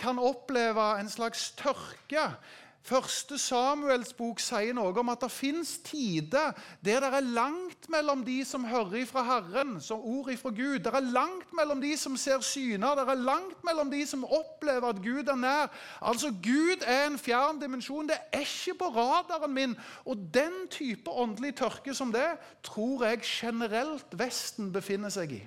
kan 0.00 0.18
oppleve 0.18 0.86
en 1.00 1.10
slags 1.10 1.50
tørke? 1.58 2.30
Første 2.80 3.36
Samuels 3.38 4.14
bok 4.16 4.40
sier 4.40 4.72
noe 4.72 4.94
om 4.96 5.10
at 5.12 5.20
det 5.20 5.28
fins 5.30 5.74
tider 5.84 6.54
der 6.80 7.02
det 7.04 7.10
er 7.12 7.26
langt 7.36 7.88
mellom 7.92 8.22
de 8.24 8.38
som 8.48 8.64
hører 8.64 9.04
fra 9.06 9.22
Herren, 9.26 9.76
som 9.84 10.00
ord 10.00 10.30
fra 10.40 10.48
Gud. 10.48 10.78
Det 10.80 10.94
er 10.94 11.12
langt 11.12 11.52
mellom 11.56 11.82
de 11.82 11.92
som 12.00 12.16
ser 12.16 12.40
syner, 12.40 12.96
det 12.96 13.04
er 13.04 13.20
langt 13.20 13.60
mellom 13.68 13.92
de 13.92 14.00
som 14.08 14.24
opplever 14.24 14.88
at 14.94 15.02
Gud 15.04 15.28
er 15.28 15.36
nær. 15.36 15.68
Altså, 16.00 16.32
Gud 16.42 16.86
er 16.86 17.06
en 17.06 17.18
fjern 17.18 17.60
dimensjon. 17.60 18.08
Det 18.08 18.16
er 18.32 18.40
ikke 18.46 18.78
på 18.80 18.90
radaren 18.96 19.54
min. 19.54 19.76
Og 20.08 20.16
den 20.34 20.66
type 20.70 21.10
åndelig 21.10 21.54
tørke 21.60 21.94
som 21.94 22.12
det 22.12 22.32
tror 22.64 23.04
jeg 23.04 23.20
generelt 23.22 24.18
Vesten 24.18 24.72
befinner 24.72 25.12
seg 25.12 25.36
i. 25.36 25.42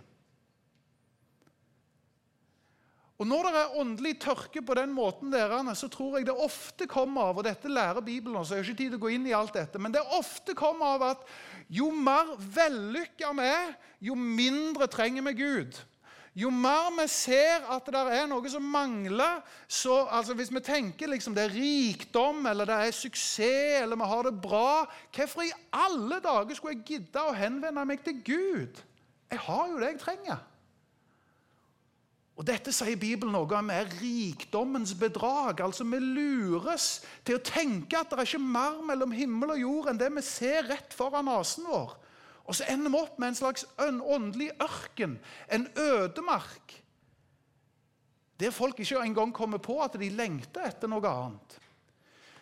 Og 3.23 3.27
Når 3.29 3.45
det 3.47 3.59
er 3.61 3.75
åndelig 3.79 4.11
tørke 4.19 4.61
på 4.67 4.75
den 4.75 4.91
måten, 4.91 5.29
derene, 5.31 5.71
så 5.79 5.87
tror 5.87 6.17
jeg 6.17 6.25
det 6.27 6.33
ofte 6.35 6.83
kommer 6.91 7.29
av 7.29 7.37
og 7.39 7.45
Dette 7.47 7.71
lærer 7.71 8.03
Bibelen, 8.03 8.43
så 8.43 8.57
jeg 8.57 8.65
har 8.65 8.67
ikke 8.67 8.79
tid 8.81 8.91
til 8.91 8.99
å 8.99 9.03
gå 9.05 9.11
inn 9.15 9.29
i 9.29 9.35
alt 9.37 9.55
dette, 9.55 9.79
men 9.79 9.95
det 9.95 10.01
ofte 10.17 10.51
kommer 10.59 10.97
av 10.97 11.05
at 11.13 11.23
jo 11.71 11.87
mer 11.95 12.33
vellykka 12.35 13.31
vi 13.39 13.47
er, 13.47 13.71
jo 14.03 14.19
mindre 14.19 14.89
trenger 14.91 15.23
vi 15.29 15.35
Gud. 15.39 15.79
Jo 16.35 16.51
mer 16.51 16.91
vi 16.97 17.07
ser 17.15 17.63
at 17.71 17.87
det 17.95 18.03
er 18.11 18.27
noe 18.27 18.51
som 18.51 18.67
mangler 18.75 19.39
så, 19.69 20.01
altså 20.03 20.33
Hvis 20.35 20.51
vi 20.51 20.59
tenker 20.65 21.11
liksom 21.13 21.35
det 21.37 21.45
er 21.45 21.53
rikdom 21.55 22.43
eller 22.49 22.67
det 22.67 22.79
er 22.87 22.95
suksess 22.97 23.83
eller 23.83 24.01
vi 24.01 24.07
har 24.09 24.25
det 24.25 24.39
bra 24.41 24.81
Hvorfor 25.13 25.45
i 25.45 25.53
alle 25.69 26.17
dager 26.25 26.57
skulle 26.57 26.73
jeg 26.73 26.87
gidde 26.89 27.21
å 27.21 27.35
henvende 27.37 27.85
meg 27.85 28.01
til 28.03 28.17
Gud? 28.25 28.81
Jeg 29.29 29.45
har 29.45 29.69
jo 29.69 29.77
det 29.77 29.93
jeg 29.93 30.01
trenger. 30.01 30.41
Og 32.33 32.45
Dette 32.47 32.73
sier 32.73 32.97
Bibelen 32.97 33.35
noe 33.35 33.57
om 33.59 33.69
er 33.69 33.91
rikdommens 33.99 34.95
bedrag. 34.97 35.61
Altså 35.61 35.85
Vi 35.85 35.99
lures 36.01 37.03
til 37.25 37.37
å 37.37 37.43
tenke 37.45 37.99
at 37.99 38.09
det 38.09 38.17
er 38.17 38.29
ikke 38.29 38.41
mer 38.41 38.79
mellom 38.87 39.13
himmel 39.13 39.53
og 39.53 39.61
jord 39.61 39.91
enn 39.91 40.01
det 40.01 40.09
vi 40.15 40.23
ser 40.25 40.65
rett 40.71 40.95
foran 40.97 41.29
nesen 41.29 41.69
vår. 41.69 41.93
Og 42.43 42.57
så 42.57 42.65
ender 42.73 42.91
vi 42.91 42.99
opp 42.99 43.19
med 43.21 43.31
en 43.31 43.39
slags 43.39 43.67
åndelig 43.79 44.49
ørken, 44.61 45.15
en 45.47 45.67
ødemark, 45.79 46.73
der 48.41 48.51
folk 48.51 48.79
ikke 48.81 48.99
engang 49.05 49.31
kommer 49.31 49.61
på 49.63 49.77
at 49.83 49.93
de 49.99 50.09
lengter 50.11 50.65
etter 50.67 50.89
noe 50.91 51.07
annet. 51.07 51.59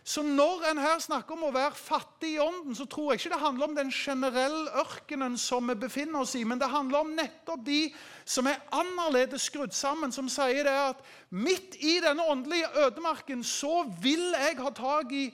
Så 0.03 0.23
når 0.25 0.63
en 0.71 0.79
her 0.81 0.97
snakker 0.99 1.35
om 1.35 1.43
å 1.45 1.53
være 1.53 1.77
fattig 1.77 2.31
i 2.33 2.39
ånden, 2.41 2.73
så 2.73 2.87
tror 2.89 3.11
jeg 3.11 3.21
ikke 3.21 3.33
det 3.35 3.41
handler 3.43 3.67
om 3.67 3.75
den 3.77 3.91
generelle 3.93 4.71
ørkenen 4.81 5.37
som 5.37 5.69
vi 5.69 5.75
befinner 5.77 6.23
oss 6.23 6.33
i, 6.39 6.41
men 6.47 6.59
det 6.61 6.71
handler 6.71 7.03
om 7.03 7.13
nettopp 7.13 7.61
de 7.67 7.83
som 8.25 8.49
er 8.49 8.63
annerledes 8.73 9.45
skrudd 9.45 9.75
sammen, 9.77 10.13
som 10.13 10.29
sier 10.31 10.65
det 10.65 10.73
at 10.73 11.05
midt 11.29 11.77
i 11.77 11.99
denne 12.01 12.25
åndelige 12.33 12.71
ødemarken 12.87 13.45
så 13.45 13.83
vil 14.01 14.31
jeg 14.33 14.57
ha 14.57 14.73
tak 14.73 15.13
i 15.13 15.27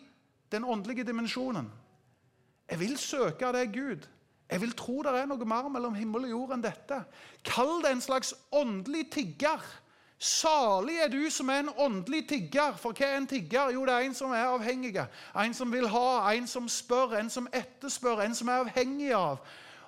den 0.52 0.68
åndelige 0.68 1.08
dimensjonen. 1.08 1.72
Jeg 2.68 2.80
vil 2.84 2.98
søke 3.00 3.52
deg, 3.56 3.72
Gud. 3.72 4.08
Jeg 4.48 4.62
vil 4.64 4.76
tro 4.80 5.02
det 5.04 5.16
er 5.16 5.28
noe 5.28 5.48
mer 5.48 5.68
mellom 5.72 5.96
himmel 5.96 6.28
og 6.28 6.34
jord 6.34 6.56
enn 6.56 6.64
dette. 6.64 7.02
Kall 7.48 7.82
det 7.84 7.92
en 7.96 8.04
slags 8.04 8.34
åndelig 8.56 9.10
tigger. 9.16 9.64
Salig 10.18 10.96
er 10.98 11.12
du 11.14 11.30
som 11.30 11.50
er 11.54 11.62
en 11.62 11.70
åndelig 11.78 12.24
tigger. 12.30 12.74
For 12.82 12.96
hva 12.98 13.06
er 13.06 13.20
en 13.20 13.30
tigger? 13.30 13.70
Jo, 13.76 13.86
det 13.86 13.94
er 13.94 14.08
en 14.08 14.16
som 14.18 14.34
er 14.34 14.50
avhengig. 14.50 14.96
En 15.38 15.54
som 15.54 15.72
vil 15.72 15.86
ha, 15.94 16.10
en 16.34 16.48
som 16.50 16.70
spør, 16.70 17.20
en 17.20 17.30
som 17.30 17.50
etterspør, 17.54 18.24
en 18.26 18.36
som 18.36 18.50
er 18.50 18.64
avhengig 18.64 19.12
av. 19.14 19.44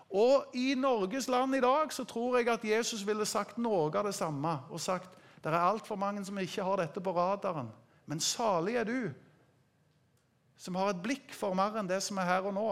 Og 0.09 0.53
i 0.57 0.73
Norges 0.77 1.27
land 1.29 1.55
i 1.57 1.61
dag 1.61 1.93
så 1.93 2.05
tror 2.05 2.37
jeg 2.37 2.49
at 2.49 2.65
Jesus 2.65 3.01
ville 3.05 3.25
sagt 3.29 3.57
noe 3.61 3.89
av 3.89 4.05
det 4.05 4.13
samme. 4.17 4.53
Og 4.69 4.81
sagt 4.81 5.17
det 5.39 5.49
er 5.49 5.61
altfor 5.63 5.97
mange 5.97 6.21
som 6.25 6.37
ikke 6.37 6.65
har 6.65 6.81
dette 6.81 7.01
på 7.01 7.13
radaren. 7.15 7.69
Men 8.05 8.21
salig 8.21 8.75
er 8.77 8.85
du 8.85 9.09
som 10.59 10.75
har 10.75 10.91
et 10.91 11.01
blikk 11.01 11.31
for 11.33 11.55
mer 11.55 11.77
enn 11.79 11.87
det 11.87 12.01
som 12.03 12.19
er 12.19 12.27
her 12.27 12.49
og 12.49 12.53
nå. 12.57 12.69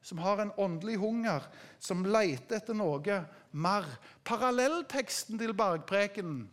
Som 0.00 0.20
har 0.22 0.40
en 0.40 0.52
åndelig 0.56 0.94
hunger, 1.02 1.44
som 1.82 2.06
leter 2.06 2.60
etter 2.60 2.76
noe 2.78 3.18
mer. 3.52 3.84
Parallellteksten 4.24 5.36
til 5.40 5.52
bergprekenen 5.56 6.46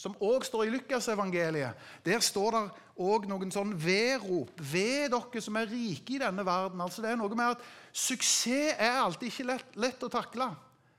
som 0.00 0.16
òg 0.24 0.46
står 0.48 0.64
i 0.64 0.72
Lukasevangeliet, 0.72 1.76
der 2.06 2.22
står 2.24 2.54
det 2.56 2.62
òg 3.00 3.26
noen 3.28 3.52
sånn 3.52 3.74
vedrop. 3.76 4.52
Ved 4.56 5.10
dere 5.12 5.42
som 5.44 5.58
er 5.60 5.68
rike 5.68 6.16
i 6.16 6.20
denne 6.22 6.44
verden. 6.46 6.80
Altså 6.80 7.04
det 7.04 7.12
er 7.12 7.20
noe 7.20 7.36
med 7.36 7.56
at 7.56 7.64
Suksess 7.92 8.78
er 8.78 9.00
alltid 9.02 9.28
ikke 9.28 9.48
lett, 9.50 9.76
lett 9.76 10.04
å 10.06 10.12
takle. 10.12 10.50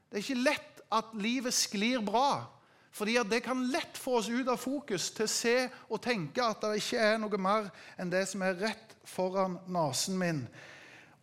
Det 0.09 0.19
er 0.19 0.25
ikke 0.25 0.43
lett 0.43 0.83
at 0.91 1.13
livet 1.17 1.55
sklir 1.55 2.03
bra. 2.05 2.43
Fordi 2.91 3.15
Det 3.23 3.39
kan 3.43 3.71
lett 3.71 3.97
få 3.97 4.17
oss 4.19 4.29
ut 4.29 4.47
av 4.47 4.59
fokus 4.59 5.11
til 5.15 5.25
å 5.25 5.31
se 5.31 5.55
og 5.89 6.01
tenke 6.03 6.43
at 6.43 6.61
det 6.61 6.81
ikke 6.81 6.99
er 6.99 7.21
noe 7.21 7.37
mer 7.39 7.69
enn 7.97 8.11
det 8.11 8.25
som 8.27 8.43
er 8.43 8.59
rett 8.59 8.97
foran 9.07 9.57
nesen 9.71 10.19
min. 10.19 10.43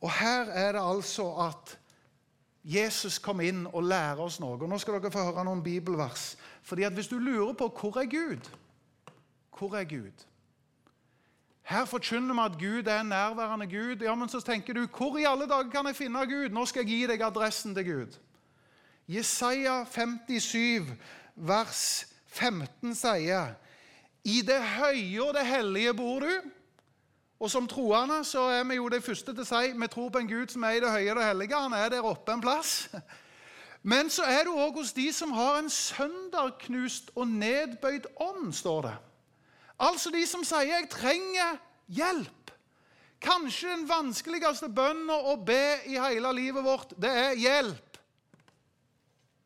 Og 0.01 0.11
her 0.11 0.49
er 0.49 0.73
det 0.73 0.83
altså 0.83 1.29
at 1.49 1.77
Jesus 2.69 3.17
kom 3.19 3.41
inn 3.41 3.63
og 3.73 3.87
lærer 3.89 4.21
oss 4.21 4.37
noe. 4.43 4.59
Og 4.61 4.69
Nå 4.69 4.77
skal 4.79 4.99
dere 4.99 5.13
få 5.13 5.25
høre 5.31 5.45
noen 5.49 5.63
bibelvers. 5.65 6.35
Fordi 6.63 6.85
at 6.85 6.93
Hvis 6.93 7.09
du 7.09 7.19
lurer 7.19 7.55
på 7.57 7.69
hvor 7.73 7.97
er 8.01 8.11
Gud 8.13 8.51
Hvor 9.59 9.77
er 9.77 9.85
Gud? 9.89 10.27
Her 11.69 11.85
forkynner 11.85 12.35
vi 12.35 12.41
at 12.45 12.59
Gud 12.61 12.87
er 12.87 13.01
en 13.01 13.07
nærværende 13.07 13.67
Gud. 13.67 14.05
Ja, 14.05 14.15
Men 14.15 14.29
så 14.29 14.41
tenker 14.41 14.75
du 14.75 14.87
hvor 14.87 15.19
i 15.19 15.25
alle 15.25 15.49
dager 15.49 15.71
kan 15.71 15.87
jeg 15.87 15.97
finne 15.97 16.27
Gud? 16.27 16.49
Nå 16.49 16.65
skal 16.67 16.85
jeg 16.85 16.89
gi 16.89 17.07
deg 17.07 17.23
adressen 17.23 17.75
til 17.75 17.85
Gud. 17.85 18.19
Jesaja 19.09 19.85
57, 19.85 20.93
vers 21.37 22.07
15 22.27 22.95
sier 22.95 23.55
I 24.25 24.41
det 24.45 24.61
høye 24.61 25.23
og 25.25 25.35
det 25.35 25.47
hellige 25.47 25.95
bor 25.95 26.21
du. 26.21 26.33
Og 27.39 27.51
Som 27.51 27.69
troende 27.71 28.25
så 28.27 28.49
er 28.51 28.65
vi 28.67 28.75
jo 28.75 28.89
de 28.91 29.01
første 29.01 29.33
til 29.33 29.45
å 29.45 29.47
si 29.47 29.73
vi 29.79 29.89
tror 29.89 30.11
på 30.11 30.19
en 30.19 30.31
Gud 30.31 30.51
som 30.51 30.65
er 30.67 30.79
i 30.79 30.81
det 30.83 30.91
høye 30.91 31.11
og 31.13 31.21
det 31.21 31.27
hellige. 31.29 31.61
Han 31.63 31.77
er 31.79 31.93
der 31.93 32.07
oppe 32.07 32.35
en 32.35 32.43
plass. 32.43 32.89
Men 33.93 34.11
så 34.11 34.27
er 34.27 34.43
du 34.45 34.57
òg 34.59 34.81
hos 34.81 34.91
de 34.93 35.07
som 35.15 35.31
har 35.37 35.61
en 35.61 35.71
sønderknust 35.71 37.13
og 37.15 37.31
nedbøyd 37.31 38.09
ånd, 38.21 38.51
står 38.55 38.89
det. 38.89 38.97
Altså 39.79 40.11
de 40.11 40.27
som 40.27 40.43
sier 40.45 40.67
'jeg 40.67 40.91
trenger 40.91 41.61
hjelp'. 41.87 42.51
Kanskje 43.21 43.71
den 43.71 43.89
vanskeligste 43.89 44.69
bønnen 44.69 45.11
å 45.11 45.37
be 45.37 45.79
i 45.87 45.99
hele 45.99 46.33
livet 46.33 46.65
vårt, 46.65 46.93
det 47.01 47.11
er 47.11 47.35
hjelp. 47.35 47.99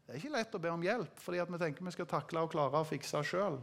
Det 0.06 0.14
er 0.14 0.20
ikke 0.20 0.36
lett 0.36 0.54
å 0.54 0.60
be 0.60 0.70
om 0.70 0.82
hjelp, 0.82 1.20
fordi 1.20 1.40
vi 1.48 1.58
tenker 1.58 1.84
vi 1.84 1.90
skal 1.90 2.06
takle 2.06 2.40
og 2.40 2.50
klare 2.50 2.82
å 2.82 2.88
fikse 2.88 3.22
sjøl. 3.24 3.62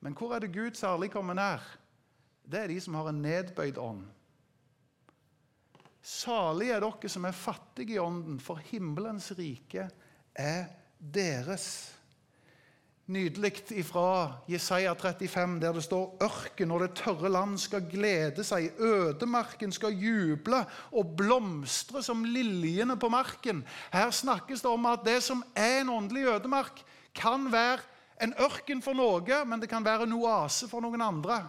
Men 0.00 0.14
hvor 0.14 0.34
er 0.34 0.40
det 0.40 0.52
Gud 0.52 0.78
særlig 0.78 1.10
kommer 1.12 1.34
nær? 1.34 1.60
Det 2.50 2.58
er 2.58 2.72
de 2.72 2.80
som 2.82 2.96
har 2.98 3.12
en 3.12 3.22
nedbøyd 3.22 3.78
ånd. 3.78 4.02
Salige 6.02 6.74
er 6.74 6.82
dere 6.82 7.10
som 7.12 7.26
er 7.28 7.36
fattige 7.36 7.94
i 7.94 8.02
ånden, 8.02 8.40
for 8.42 8.58
himmelens 8.72 9.30
rike 9.38 9.86
er 10.34 10.64
deres. 10.98 11.66
Nydelig 13.10 13.64
ifra 13.74 14.40
Jesaja 14.48 14.94
35, 14.94 15.60
der 15.62 15.74
det 15.74 15.82
står 15.82 16.22
ørken 16.22 16.70
og 16.70 16.84
det 16.84 16.92
tørre 16.98 17.30
land 17.30 17.56
skal 17.58 17.86
glede 17.90 18.44
seg, 18.46 18.70
ødemarken 18.78 19.74
skal 19.74 19.98
juble 19.98 20.62
og 20.94 21.14
blomstre 21.18 22.02
som 22.06 22.22
liljene 22.24 22.94
på 22.98 23.10
marken. 23.10 23.64
Her 23.90 24.14
snakkes 24.14 24.62
det 24.62 24.70
om 24.70 24.86
at 24.90 25.02
det 25.06 25.18
som 25.26 25.42
er 25.58 25.80
en 25.80 25.90
åndelig 25.90 26.28
ødemark, 26.36 26.84
kan 27.14 27.50
være 27.50 27.82
en 28.22 28.34
ørken 28.38 28.82
for 28.82 28.94
noe, 28.94 29.42
men 29.46 29.58
det 29.58 29.70
kan 29.70 29.84
være 29.84 30.06
en 30.06 30.14
oase 30.20 30.70
for 30.70 30.82
noen 30.84 31.02
andre. 31.02 31.42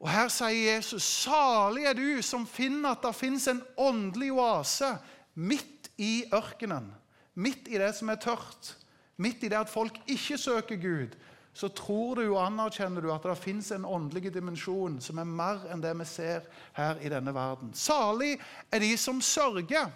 Og 0.00 0.10
Her 0.12 0.28
sier 0.28 0.74
Jesus, 0.74 1.02
'Salig 1.02 1.84
er 1.84 1.94
du 1.96 2.22
som 2.22 2.46
finner 2.46 2.92
at 2.92 3.02
det 3.02 3.14
fins 3.14 3.48
en 3.48 3.62
åndelig 3.76 4.32
oase 4.32 4.96
midt 5.34 5.90
i 5.98 6.24
ørkenen.' 6.32 6.92
Midt 7.36 7.68
i 7.68 7.76
det 7.76 7.94
som 7.94 8.08
er 8.08 8.16
tørt, 8.16 8.76
midt 9.20 9.42
i 9.44 9.48
det 9.52 9.58
at 9.58 9.68
folk 9.68 9.98
ikke 10.08 10.38
søker 10.38 10.76
Gud, 10.80 11.16
så 11.52 11.68
tror 11.68 12.14
du 12.14 12.22
og 12.30 12.46
anerkjenner 12.46 13.00
du 13.04 13.10
at 13.12 13.24
det 13.24 13.36
fins 13.36 13.70
en 13.72 13.84
åndelig 13.84 14.30
dimensjon 14.32 14.96
som 15.04 15.18
er 15.20 15.28
mer 15.28 15.66
enn 15.72 15.82
det 15.84 15.92
vi 16.00 16.06
ser 16.08 16.48
her 16.76 16.96
i 17.00 17.08
denne 17.12 17.34
verden. 17.36 17.74
Salig 17.76 18.38
er 18.72 18.80
de 18.80 18.96
som 18.96 19.20
sørger. 19.20 19.92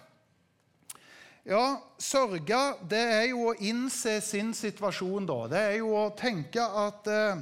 Ja, 1.45 1.77
sørge, 1.97 2.61
det 2.89 3.01
er 3.01 3.27
jo 3.31 3.47
å 3.49 3.55
innse 3.57 4.19
sin 4.21 4.53
situasjon, 4.53 5.25
da. 5.25 5.39
Det 5.49 5.61
er 5.71 5.77
jo 5.79 5.95
å 5.97 6.09
tenke 6.17 6.61
at 6.61 7.09
eh, 7.09 7.41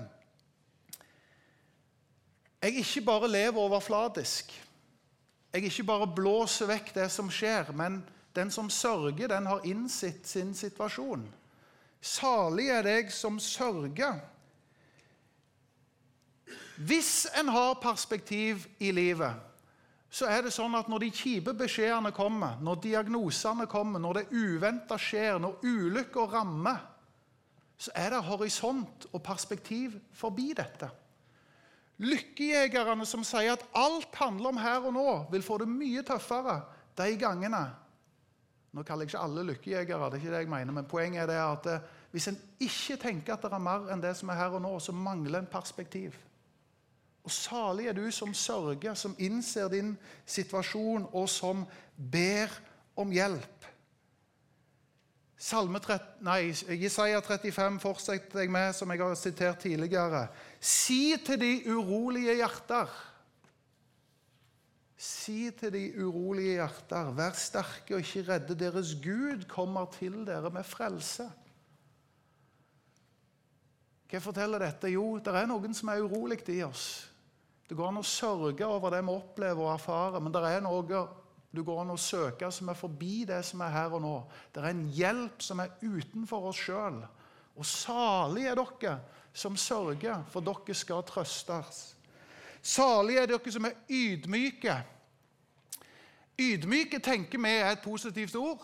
jeg 2.61 2.81
ikke 2.81 3.01
bare 3.07 3.27
lever 3.31 3.57
overfladisk. 3.57 4.51
Jeg 5.53 5.63
ikke 5.63 5.83
bare 5.83 6.07
blåser 6.15 6.67
vekk 6.69 6.93
det 6.95 7.07
som 7.11 7.29
skjer, 7.31 7.71
men 7.73 8.01
den 8.35 8.51
som 8.51 8.69
sørger, 8.69 9.27
den 9.27 9.47
har 9.49 9.65
innsett 9.65 10.27
sin 10.27 10.53
situasjon. 10.53 11.23
Salig 12.01 12.69
er 12.71 12.85
deg 12.85 13.09
som 13.11 13.39
sørger. 13.39 14.19
Hvis 16.77 17.27
en 17.39 17.49
har 17.51 17.79
perspektiv 17.81 18.67
i 18.79 18.91
livet, 18.91 19.33
så 20.09 20.29
er 20.31 20.45
det 20.45 20.53
sånn 20.53 20.77
at 20.77 20.87
når 20.89 21.03
de 21.03 21.09
kjipe 21.13 21.53
beskjedene 21.57 22.13
kommer, 22.15 22.55
når 22.63 22.79
diagnosene 22.85 23.67
kommer, 23.69 24.01
når 24.01 24.21
det 24.21 24.29
uventa 24.31 24.97
skjer, 24.97 25.37
når 25.41 25.59
ulykker 25.65 26.31
rammer, 26.33 26.79
så 27.79 27.91
er 27.95 28.15
det 28.15 28.25
horisont 28.27 29.05
og 29.11 29.21
perspektiv 29.23 29.99
forbi 30.15 30.51
dette. 30.57 30.89
Lykkejegerne 31.99 33.05
som 33.07 33.25
sier 33.27 33.57
at 33.57 33.65
alt 33.75 34.15
handler 34.15 34.53
om 34.53 34.59
her 34.61 34.85
og 34.87 34.95
nå, 34.95 35.07
vil 35.33 35.43
få 35.43 35.57
det 35.59 35.67
mye 35.71 36.03
tøffere 36.07 36.61
de 36.99 37.09
gangene. 37.19 37.63
Nå 38.71 38.85
kaller 38.85 39.03
jeg 39.07 39.13
ikke 39.13 39.23
alle 39.25 39.43
lykkejegere, 39.49 40.09
det 40.09 40.19
er 40.19 40.23
ikke 40.23 40.33
det 40.35 40.41
jeg 40.43 40.51
mener, 40.51 40.73
men 40.75 40.87
poenget 40.87 41.23
er 41.23 41.31
det 41.31 41.37
at 41.41 41.69
eh, 41.73 41.85
hvis 42.13 42.27
en 42.29 42.37
ikke 42.61 42.97
tenker 43.01 43.35
at 43.35 43.45
det 43.45 43.53
er 43.53 43.63
mer 43.65 43.89
enn 43.93 44.01
det 44.01 44.15
som 44.17 44.29
er 44.29 44.39
her 44.39 44.55
og 44.57 44.61
nå, 44.63 44.71
så 44.81 44.93
mangler 44.95 45.41
en 45.41 45.49
perspektiv. 45.49 46.15
Og 47.25 47.33
salig 47.33 47.89
er 47.89 47.97
du 47.97 48.05
som 48.13 48.33
sørger, 48.33 48.93
som 48.97 49.15
innser 49.19 49.69
din 49.69 49.95
situasjon, 50.25 51.09
og 51.13 51.27
som 51.29 51.65
ber 51.97 52.53
om 52.97 53.11
hjelp. 53.11 53.58
Salme 55.39 55.79
30, 55.79 56.17
nei, 56.27 56.51
Jesaja 56.81 57.21
35 57.23 57.77
fortsetter 57.79 58.41
jeg 58.43 58.51
med, 58.51 58.73
som 58.75 58.91
jeg 58.91 58.99
har 58.99 59.13
sitert 59.15 59.61
tidligere. 59.63 60.25
Si 60.59 61.15
til 61.23 61.39
de 61.39 61.53
urolige 61.71 62.35
hjerter 62.41 62.91
Si 64.99 65.47
til 65.55 65.71
de 65.71 65.83
urolige 66.03 66.57
hjerter, 66.57 67.13
vær 67.15 67.37
sterke 67.39 67.95
og 67.95 68.01
ikke 68.03 68.25
redde. 68.33 68.55
Deres 68.59 68.97
Gud 68.99 69.45
kommer 69.47 69.87
til 69.93 70.25
dere 70.27 70.51
med 70.51 70.67
frelse. 70.67 71.23
Hva 74.11 74.19
forteller 74.19 74.59
dette? 74.59 74.91
Jo, 74.91 75.13
det 75.23 75.31
er 75.31 75.47
noen 75.47 75.71
som 75.77 75.93
er 75.93 76.03
urolig 76.03 76.41
i 76.51 76.59
oss. 76.67 77.07
Det 77.69 77.77
går 77.77 77.93
an 77.93 78.01
å 78.01 78.03
sørge 78.03 78.67
over 78.67 78.91
det 78.91 78.99
vi 79.05 79.13
opplever 79.13 79.63
og 79.63 79.71
erfarer, 79.77 80.19
men 80.19 80.35
det 80.35 80.43
er 80.49 80.63
noe 80.65 81.05
du 81.51 81.63
går 81.65 81.81
an 81.81 81.93
å 81.95 81.97
søke 81.97 82.51
som 82.53 82.69
er 82.69 82.77
forbi 82.77 83.23
det 83.27 83.41
som 83.45 83.61
er 83.65 83.73
her 83.73 83.95
og 83.97 84.03
nå. 84.03 84.15
Det 84.53 84.61
er 84.61 84.69
en 84.69 84.85
hjelp 84.93 85.41
som 85.41 85.61
er 85.63 85.73
utenfor 85.81 86.51
oss 86.51 86.61
sjøl. 86.61 86.99
Og 87.57 87.65
salig 87.65 88.45
er 88.47 88.59
dere 88.59 88.99
som 89.33 89.57
sørger, 89.57 90.21
for 90.29 90.45
dere 90.45 90.75
skal 90.77 91.01
trøstes. 91.07 91.81
Salig 92.61 93.17
er 93.17 93.29
dere 93.31 93.53
som 93.53 93.65
er 93.65 93.77
ydmyke. 93.89 94.75
Ydmyke 96.39 96.99
tenker 97.03 97.41
vi 97.41 97.55
er 97.57 97.73
et 97.73 97.83
positivt 97.83 98.37
ord. 98.39 98.61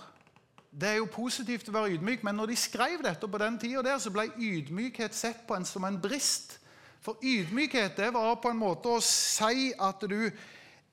Det 0.75 0.89
er 0.89 0.99
jo 0.99 1.07
positivt 1.07 1.69
å 1.71 1.73
være 1.75 1.95
ydmyk, 1.95 2.23
men 2.27 2.35
når 2.35 2.51
de 2.51 2.59
skrev 2.59 3.01
dette 3.03 3.27
på 3.31 3.39
den 3.39 3.57
tida, 3.59 3.95
så 3.99 4.11
ble 4.11 4.27
ydmykhet 4.35 5.15
sett 5.15 5.45
på 5.47 5.55
en 5.55 5.65
som 5.67 5.87
en 5.87 5.99
brist. 6.01 6.57
For 7.05 7.21
ydmykhet 7.23 7.97
det 7.97 8.11
var 8.13 8.35
på 8.43 8.51
en 8.51 8.59
måte 8.59 8.91
å 8.91 9.01
si 9.03 9.71
at 9.71 10.03
du 10.09 10.19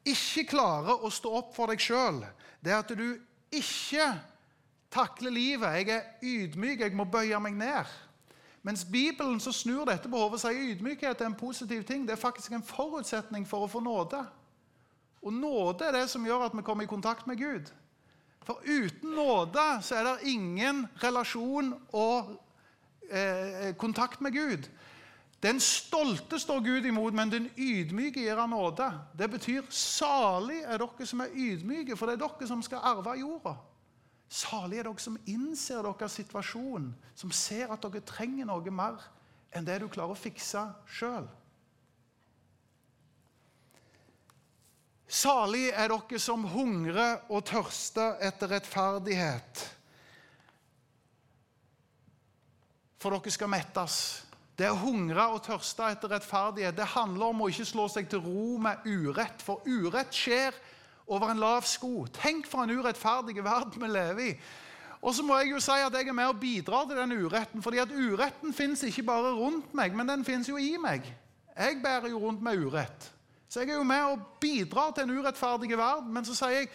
ikke 0.04 0.48
klarer 0.54 1.04
å 1.04 1.10
stå 1.12 1.32
opp 1.38 1.52
for 1.56 1.70
deg 1.70 1.82
sjøl. 1.82 2.22
Det 2.62 2.72
er 2.72 2.80
at 2.82 2.94
du 2.96 3.06
ikke 3.52 4.06
takler 4.92 5.34
livet. 5.34 5.78
Jeg 5.78 5.88
er 5.94 6.08
ydmyk, 6.22 6.80
jeg 6.80 6.96
må 6.96 7.06
bøye 7.08 7.38
meg 7.42 7.56
ned. 7.58 7.92
Mens 8.62 8.84
Bibelen 8.86 9.40
så 9.42 9.52
snur 9.52 9.88
dette 9.88 10.10
på 10.10 10.18
hodet 10.18 10.38
og 10.38 10.42
sier 10.44 10.70
ydmykhet 10.70 11.20
er 11.20 11.30
en 11.30 11.38
positiv 11.38 11.82
ting. 11.86 12.06
Det 12.06 12.14
er 12.14 12.20
faktisk 12.20 12.54
en 12.54 12.66
forutsetning 12.66 13.46
for 13.48 13.66
å 13.66 13.70
få 13.70 13.82
nåde. 13.82 14.20
Og 15.22 15.34
nåde 15.34 15.86
er 15.86 15.96
det 15.96 16.06
som 16.10 16.26
gjør 16.26 16.46
at 16.46 16.54
vi 16.54 16.62
kommer 16.66 16.86
i 16.86 16.90
kontakt 16.90 17.26
med 17.26 17.38
Gud. 17.38 17.70
For 18.42 18.62
uten 18.66 19.14
nåde 19.14 19.66
så 19.86 19.98
er 19.98 20.06
det 20.06 20.30
ingen 20.34 20.86
relasjon 21.02 21.72
og 21.94 22.32
eh, 23.10 23.70
kontakt 23.78 24.20
med 24.20 24.34
Gud. 24.34 24.66
Den 25.42 25.58
stolte 25.60 26.38
står 26.38 26.60
Gud 26.60 26.86
imot, 26.86 27.14
men 27.14 27.30
den 27.30 27.48
ydmyke 27.58 28.22
gir 28.22 28.38
han 28.38 28.52
nåde. 28.54 28.86
Det 29.18 29.26
betyr 29.30 29.66
salig 29.74 30.60
er 30.62 30.78
dere 30.78 31.06
som 31.08 31.24
er 31.24 31.34
ydmyke, 31.34 31.96
for 31.98 32.06
det 32.06 32.14
er 32.14 32.22
dere 32.22 32.46
som 32.46 32.62
skal 32.62 32.84
arve 32.92 33.16
jorda. 33.18 33.56
Salig 34.30 34.78
er 34.78 34.86
dere 34.86 35.02
som 35.02 35.18
innser 35.26 35.82
deres 35.82 36.14
situasjon, 36.20 36.92
som 37.18 37.34
ser 37.34 37.74
at 37.74 37.82
dere 37.82 38.04
trenger 38.06 38.46
noe 38.48 38.70
mer 38.70 39.02
enn 39.52 39.66
det 39.66 39.80
du 39.82 39.88
klarer 39.90 40.14
å 40.14 40.22
fikse 40.22 40.62
sjøl. 40.86 41.26
Salig 45.12 45.66
er 45.74 45.90
dere 45.90 46.22
som 46.22 46.46
hungrer 46.54 47.26
og 47.28 47.42
tørster 47.50 48.22
etter 48.24 48.54
rettferdighet, 48.54 49.68
for 53.02 53.18
dere 53.18 53.34
skal 53.34 53.50
mettes. 53.50 53.96
Det 54.62 54.68
å 54.70 54.78
hungre 54.78 55.24
og 55.34 55.40
tørste 55.42 55.88
etter 55.90 56.12
rettferdighet 56.12 56.76
det 56.78 56.84
handler 56.92 57.32
om 57.32 57.40
å 57.42 57.48
ikke 57.50 57.64
slå 57.66 57.88
seg 57.90 58.06
til 58.06 58.20
ro 58.22 58.60
med 58.62 58.84
urett, 58.86 59.40
for 59.42 59.64
urett 59.66 60.14
skjer 60.14 60.54
over 61.10 61.32
en 61.32 61.40
lav 61.42 61.66
sko. 61.66 62.04
Tenk 62.14 62.46
for 62.46 62.62
en 62.62 62.70
urettferdig 62.70 63.42
verden 63.42 63.82
vi 63.82 63.88
lever 63.90 64.28
i. 64.28 64.36
Og 65.02 65.16
så 65.16 65.24
må 65.26 65.40
jeg 65.40 65.50
jo 65.50 65.58
si 65.64 65.80
at 65.82 65.96
jeg 65.98 66.06
er 66.06 66.14
med 66.14 66.30
og 66.30 66.38
bidrar 66.38 66.86
til 66.86 67.00
den 67.00 67.16
uretten. 67.24 67.62
fordi 67.62 67.82
at 67.82 67.90
uretten 67.90 68.54
fins 68.54 68.84
ikke 68.86 69.02
bare 69.02 69.34
rundt 69.34 69.74
meg, 69.74 69.96
men 69.98 70.06
den 70.06 70.22
fins 70.24 70.46
jo 70.46 70.54
i 70.62 70.76
meg. 70.78 71.10
Jeg 71.56 71.82
bærer 71.82 72.14
jo 72.14 72.22
rundt 72.22 72.42
med 72.42 72.62
urett. 72.62 73.10
Så 73.48 73.60
jeg 73.60 73.74
er 73.74 73.82
jo 73.82 73.88
med 73.88 74.12
og 74.14 74.22
bidrar 74.40 74.94
til 74.94 75.08
en 75.08 75.18
urettferdig 75.18 75.74
verden. 75.74 76.14
Men 76.14 76.24
så 76.24 76.38
sier 76.38 76.60
jeg 76.60 76.70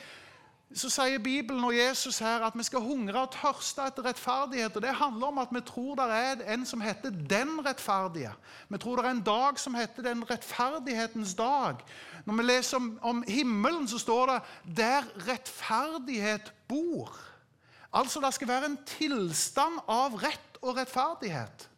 så 0.76 0.90
sier 0.92 1.22
Bibelen 1.24 1.64
og 1.64 1.72
Jesus 1.72 2.18
her 2.20 2.44
at 2.44 2.56
vi 2.58 2.64
skal 2.68 2.84
hungre 2.84 3.22
og 3.24 3.32
tørste 3.32 3.86
etter 3.88 4.04
rettferdighet. 4.04 4.76
og 4.76 4.82
Det 4.84 4.96
handler 5.00 5.28
om 5.28 5.38
at 5.40 5.54
vi 5.56 5.62
tror 5.64 5.96
det 5.96 6.08
er 6.12 6.44
en 6.54 6.66
som 6.68 6.82
heter 6.84 7.10
den 7.10 7.54
rettferdige. 7.66 8.34
Vi 8.70 8.78
tror 8.78 9.00
det 9.00 9.06
er 9.06 9.16
en 9.16 9.24
dag 9.24 9.60
som 9.60 9.78
heter 9.80 10.04
den 10.04 10.26
rettferdighetens 10.28 11.34
dag. 11.40 11.80
Når 12.26 12.34
vi 12.34 12.44
leser 12.44 12.78
om, 12.78 13.00
om 13.02 13.24
himmelen, 13.28 13.88
så 13.88 13.98
står 13.98 14.26
det 14.26 14.42
'der 14.78 15.04
rettferdighet 15.28 16.54
bor'. 16.74 17.16
Altså 17.94 18.20
det 18.20 18.34
skal 18.34 18.48
være 18.48 18.66
en 18.66 18.80
tilstand 18.86 19.80
av 19.88 20.16
rett 20.16 20.60
og 20.62 20.76
rettferdighet. 20.78 21.70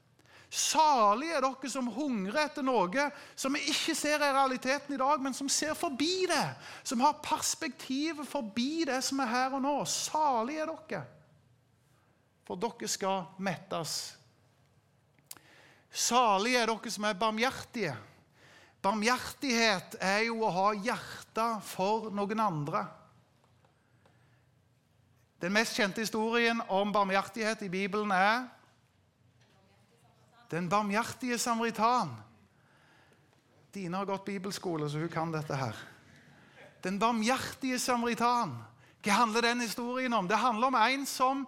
Salig 0.50 1.30
er 1.30 1.44
dere 1.46 1.70
som 1.70 1.92
hungrer 1.94 2.48
etter 2.48 2.66
noe 2.66 3.04
som 3.38 3.54
ikke 3.54 3.94
ser 3.94 4.18
i 4.18 4.32
realiteten 4.34 4.96
i 4.96 4.98
dag, 4.98 5.22
men 5.22 5.36
som 5.38 5.50
ser 5.50 5.76
forbi 5.78 6.26
det. 6.30 6.46
Som 6.82 7.04
har 7.06 7.22
perspektivet 7.22 8.26
forbi 8.28 8.82
det 8.90 8.98
som 9.06 9.22
er 9.22 9.30
her 9.30 9.54
og 9.54 9.62
nå. 9.62 9.76
Salige 9.86 10.66
er 10.66 10.74
dere, 10.74 11.04
for 12.50 12.58
dere 12.58 12.90
skal 12.90 13.28
mettes. 13.38 13.98
Salige 15.94 16.64
er 16.64 16.74
dere 16.74 16.98
som 16.98 17.06
er 17.06 17.22
barmhjertige. 17.22 17.96
Barmhjertighet 18.82 20.00
er 20.02 20.24
jo 20.32 20.42
å 20.48 20.54
ha 20.56 20.70
hjerte 20.74 21.50
for 21.68 22.10
noen 22.16 22.42
andre. 22.42 22.88
Den 25.40 25.54
mest 25.54 25.78
kjente 25.78 26.02
historien 26.02 26.58
om 26.74 26.90
barmhjertighet 26.92 27.62
i 27.68 27.72
Bibelen 27.72 28.12
er 28.12 28.48
den 30.50 30.70
barmhjertige 30.70 31.38
samaritan. 31.40 32.16
Dine 33.72 33.98
har 33.98 34.06
gått 34.10 34.26
bibelskole, 34.26 34.90
så 34.90 34.98
hun 34.98 35.12
kan 35.14 35.32
dette 35.32 35.56
her. 35.56 35.78
Den 36.82 36.98
barmhjertige 37.00 37.80
samaritan. 37.80 38.56
Hva 39.04 39.22
handler 39.22 39.46
den 39.46 39.62
historien 39.64 40.14
om? 40.14 40.28
Det 40.28 40.40
handler 40.40 40.68
om 40.68 40.78
en 40.80 41.06
som 41.08 41.46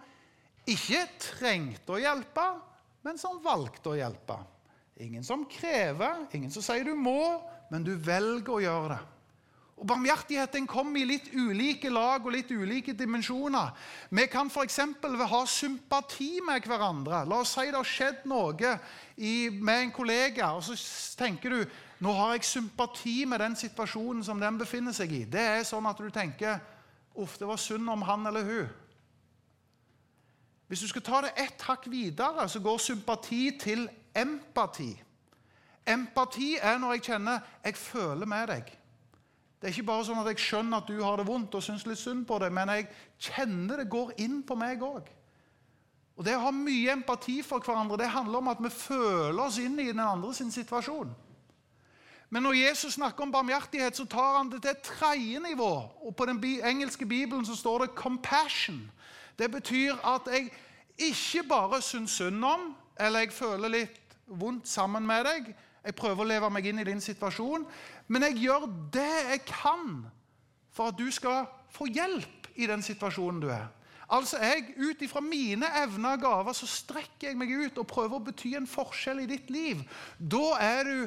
ikke 0.69 1.01
trengte 1.19 1.95
å 1.95 1.99
hjelpe, 1.99 2.45
men 3.01 3.17
som 3.17 3.41
valgte 3.43 3.91
å 3.91 3.97
hjelpe. 3.97 4.37
Ingen 5.01 5.25
som 5.25 5.47
krever, 5.49 6.27
ingen 6.37 6.51
som 6.53 6.63
sier 6.63 6.85
du 6.85 6.93
må, 6.93 7.41
men 7.71 7.83
du 7.83 7.95
velger 7.97 8.53
å 8.53 8.61
gjøre 8.61 8.93
det. 8.93 9.01
Og 9.81 9.87
Barmhjertigheten 9.89 10.67
kommer 10.69 11.01
i 11.01 11.07
litt 11.09 11.31
ulike 11.33 11.89
lag 11.89 12.21
og 12.21 12.35
litt 12.35 12.51
ulike 12.53 12.93
dimensjoner. 12.93 13.71
Vi 14.13 14.25
kan 14.29 14.49
f.eks. 14.51 14.77
ha 15.31 15.39
sympati 15.49 16.35
med 16.45 16.67
hverandre. 16.69 17.23
La 17.25 17.39
oss 17.41 17.55
si 17.55 17.65
det 17.65 17.79
har 17.79 17.87
skjedd 17.89 18.27
noe 18.29 18.75
i, 19.17 19.49
med 19.49 19.87
en 19.87 19.93
kollega, 19.95 20.51
og 20.53 20.61
så 20.67 20.75
tenker 21.17 21.55
du 21.55 21.63
nå 22.05 22.13
har 22.13 22.35
jeg 22.35 22.45
sympati 22.45 23.23
med 23.25 23.41
den 23.41 23.57
situasjonen 23.57 24.21
som 24.25 24.39
den 24.41 24.59
befinner 24.61 24.93
seg 24.93 25.15
i. 25.17 25.23
Det 25.25 25.41
er 25.57 25.65
sånn 25.65 25.89
at 25.89 25.97
du 25.97 26.13
tenker 26.13 26.59
uff, 27.17 27.39
det 27.41 27.49
var 27.49 27.57
synd 27.61 27.89
om 27.89 28.05
han 28.05 28.29
eller 28.29 28.45
hun. 28.45 28.69
Hvis 30.69 30.85
du 30.85 30.91
skal 30.91 31.05
ta 31.05 31.23
det 31.25 31.33
ett 31.41 31.65
hakk 31.65 31.89
videre, 31.89 32.45
så 32.49 32.61
går 32.61 32.77
sympati 32.77 33.41
til 33.59 33.87
empati. 34.13 34.93
Empati 35.89 36.53
er 36.61 36.77
når 36.77 36.95
jeg 36.99 37.05
kjenner 37.09 37.41
jeg 37.65 37.81
føler 37.81 38.29
med 38.29 38.47
deg. 38.53 38.71
Det 39.61 39.69
er 39.69 39.75
ikke 39.75 39.91
bare 39.91 40.05
sånn 40.07 40.19
at 40.23 40.27
jeg 40.31 40.41
skjønner 40.41 40.81
at 40.81 40.87
du 40.89 41.03
har 41.05 41.19
det 41.21 41.27
vondt 41.27 41.53
og 41.53 41.61
syns 41.61 41.83
litt 41.85 41.99
synd 42.01 42.23
på 42.25 42.39
det, 42.41 42.47
men 42.49 42.71
jeg 42.73 42.87
kjenner 43.21 43.83
det 43.83 43.91
går 43.93 44.15
inn 44.23 44.39
på 44.41 44.57
meg 44.57 44.81
òg. 44.81 45.11
Og 46.17 46.25
Det 46.25 46.33
å 46.33 46.47
ha 46.47 46.51
mye 46.53 46.95
empati 46.95 47.43
for 47.45 47.61
hverandre 47.61 47.99
det 48.01 48.09
handler 48.09 48.41
om 48.41 48.49
at 48.49 48.59
vi 48.61 48.71
føler 48.73 49.43
oss 49.43 49.59
inn 49.61 49.77
i 49.79 49.91
den 49.91 50.01
andre 50.01 50.33
sin 50.33 50.49
situasjon. 50.51 51.13
Men 52.33 52.43
når 52.47 52.57
Jesus 52.57 52.93
snakker 52.97 53.25
om 53.25 53.31
barmhjertighet, 53.31 53.97
så 53.97 54.05
tar 54.09 54.37
han 54.37 54.49
det 54.49 54.61
til 54.63 54.71
et 54.71 54.83
tredje 54.85 55.39
nivå. 55.43 55.71
Og 56.07 56.15
På 56.15 56.25
den 56.25 56.41
engelske 56.43 57.05
bibelen 57.05 57.45
så 57.45 57.55
står 57.55 57.85
det 57.85 57.95
'compassion'. 57.95 58.89
Det 59.37 59.51
betyr 59.51 59.93
at 60.05 60.21
jeg 60.33 60.51
ikke 60.97 61.47
bare 61.49 61.81
syns 61.81 62.11
synd 62.11 62.45
om, 62.45 62.75
eller 62.99 63.19
jeg 63.19 63.33
føler 63.33 63.67
litt 63.67 64.17
vondt 64.27 64.67
sammen 64.67 65.07
med 65.07 65.25
deg. 65.25 65.55
Jeg 65.81 65.97
prøver 65.97 66.23
å 66.23 66.29
leve 66.29 66.49
meg 66.53 66.67
inn 66.69 66.81
i 66.81 66.87
din 66.87 67.01
situasjon. 67.01 67.65
Men 68.07 68.27
jeg 68.29 68.43
gjør 68.45 68.67
det 68.93 69.11
jeg 69.31 69.45
kan 69.49 70.03
for 70.71 70.91
at 70.91 70.99
du 70.99 71.07
skal 71.13 71.47
få 71.73 71.89
hjelp 71.91 72.51
i 72.55 72.67
den 72.69 72.83
situasjonen 72.85 73.41
du 73.43 73.49
er. 73.51 73.67
Altså, 74.11 74.37
jeg, 74.43 74.73
Ut 74.75 75.01
ifra 75.01 75.21
mine 75.23 75.67
evner 75.81 76.17
og 76.17 76.23
gaver 76.25 76.55
så 76.55 76.67
strekker 76.67 77.29
jeg 77.29 77.39
meg 77.39 77.51
ut 77.55 77.79
og 77.79 77.87
prøver 77.87 78.17
å 78.17 78.25
bety 78.25 78.53
en 78.59 78.67
forskjell 78.67 79.23
i 79.23 79.29
ditt 79.29 79.51
liv. 79.53 79.83
Da 80.19 80.57
er 80.59 80.89
du 80.89 80.97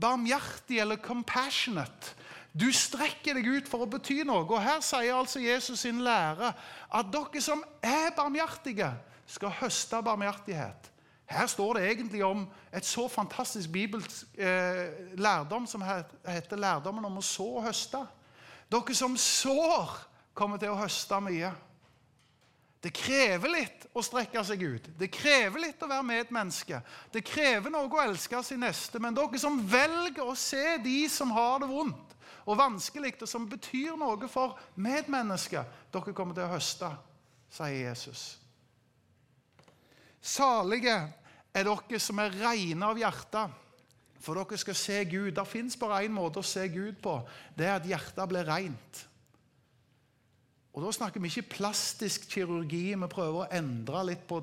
barmhjertig 0.00 0.80
eller 0.82 1.02
compassionate. 1.04 2.14
Du 2.54 2.70
strekker 2.72 3.36
deg 3.36 3.50
ut 3.50 3.68
for 3.68 3.84
å 3.84 3.90
bety 3.90 4.22
noe. 4.26 4.46
Og 4.46 4.62
Her 4.62 4.80
sier 4.84 5.16
altså 5.18 5.42
Jesus 5.42 5.84
sin 5.84 6.00
lære 6.06 6.54
at 6.54 7.12
dere 7.12 7.42
som 7.44 7.62
er 7.82 8.14
barmhjertige, 8.16 8.92
skal 9.26 9.54
høste 9.60 10.00
barmhjertighet. 10.04 10.90
Her 11.26 11.46
står 11.48 11.74
det 11.74 11.84
egentlig 11.88 12.24
om 12.24 12.44
et 12.72 12.84
så 12.84 13.06
fantastisk 13.08 13.72
bibelsk 13.72 14.26
eh, 14.38 15.16
lærdom 15.16 15.66
som 15.66 15.84
heter 16.26 16.60
lærdommen 16.60 17.04
om 17.04 17.20
å 17.20 17.24
så 17.24 17.46
og 17.58 17.64
høste. 17.64 18.02
Dere 18.72 18.96
som 18.96 19.16
sår, 19.16 19.94
kommer 20.34 20.58
til 20.58 20.72
å 20.72 20.78
høste 20.80 21.20
mye. 21.22 21.52
Det 22.82 22.90
krever 22.92 23.48
litt 23.48 23.86
å 23.96 24.02
strekke 24.04 24.42
seg 24.44 24.60
ut. 24.66 24.88
Det 24.98 25.08
krever 25.08 25.62
litt 25.62 25.82
å 25.82 25.88
være 25.88 26.04
medmenneske. 26.04 26.82
Det 27.14 27.22
krever 27.24 27.72
noe 27.72 27.88
å 27.88 28.02
elske 28.02 28.42
sin 28.44 28.60
neste. 28.60 29.00
Men 29.00 29.16
dere 29.16 29.40
som 29.40 29.56
velger 29.56 30.26
å 30.26 30.36
se 30.36 30.76
de 30.84 30.98
som 31.08 31.32
har 31.32 31.62
det 31.62 31.70
vondt 31.70 32.12
og 32.44 32.58
vanskelig, 32.60 33.14
og 33.22 33.28
som 33.30 33.46
betyr 33.48 33.96
noe 33.96 34.28
for 34.28 34.58
medmennesket, 34.76 35.64
dere 35.94 36.12
kommer 36.12 36.36
til 36.36 36.44
å 36.44 36.52
høste, 36.52 36.90
sier 37.48 37.86
Jesus. 37.88 38.34
Salige 40.24 40.94
er 41.54 41.66
dere 41.68 42.00
som 42.00 42.20
er 42.22 42.32
rene 42.40 42.88
av 42.88 42.98
hjerte, 42.98 43.42
for 44.24 44.40
dere 44.40 44.58
skal 44.60 44.78
se 44.78 45.02
Gud. 45.10 45.34
Det 45.36 45.44
fins 45.46 45.76
bare 45.76 46.00
én 46.06 46.14
måte 46.14 46.40
å 46.40 46.46
se 46.46 46.64
Gud 46.72 46.96
på. 47.04 47.18
Det 47.56 47.68
er 47.68 47.76
at 47.76 47.88
hjertet 47.88 48.30
blir 48.30 48.48
rent. 48.48 49.04
Og 50.74 50.82
Da 50.82 50.90
snakker 50.90 51.22
vi 51.22 51.28
ikke 51.30 51.54
plastisk 51.60 52.24
kirurgi, 52.32 52.96
vi 52.98 53.08
prøver 53.10 53.44
å 53.44 53.50
endre 53.54 54.00
litt 54.08 54.24
på, 54.26 54.40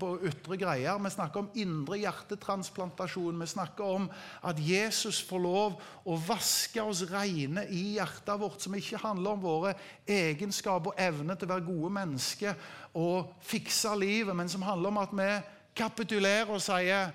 på, 0.00 0.14
ytre 0.24 0.56
greier. 0.56 0.96
Vi 1.04 1.10
snakker 1.12 1.42
om 1.42 1.50
indre 1.60 1.98
hjertetransplantasjon. 2.00 3.42
Vi 3.42 3.48
snakker 3.52 3.90
om 3.98 4.06
at 4.48 4.62
Jesus 4.64 5.20
får 5.28 5.44
lov 5.44 5.76
å 6.08 6.16
vaske 6.24 6.80
oss 6.80 7.04
rene 7.10 7.66
i 7.68 7.98
hjertet 7.98 8.40
vårt, 8.40 8.64
som 8.64 8.78
ikke 8.78 9.02
handler 9.04 9.36
om 9.36 9.44
våre 9.44 9.74
egenskaper 10.08 10.94
og 10.94 11.04
evne 11.04 11.36
til 11.36 11.50
å 11.50 11.52
være 11.52 11.68
gode 11.68 11.92
mennesker 12.00 12.66
og 12.96 13.36
fikse 13.44 13.92
livet, 14.00 14.32
men 14.32 14.48
som 14.48 14.64
handler 14.64 14.88
om 14.88 15.04
at 15.04 15.12
vi 15.12 15.30
kapitulerer 15.76 16.48
og 16.48 16.64
sier 16.64 16.94
jeg, 16.94 17.14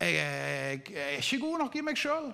jeg, 0.00 0.84
jeg 0.90 1.06
er 1.06 1.18
ikke 1.22 1.44
god 1.46 1.68
nok 1.68 1.78
i 1.78 1.86
meg 1.86 2.02
sjøl. 2.02 2.32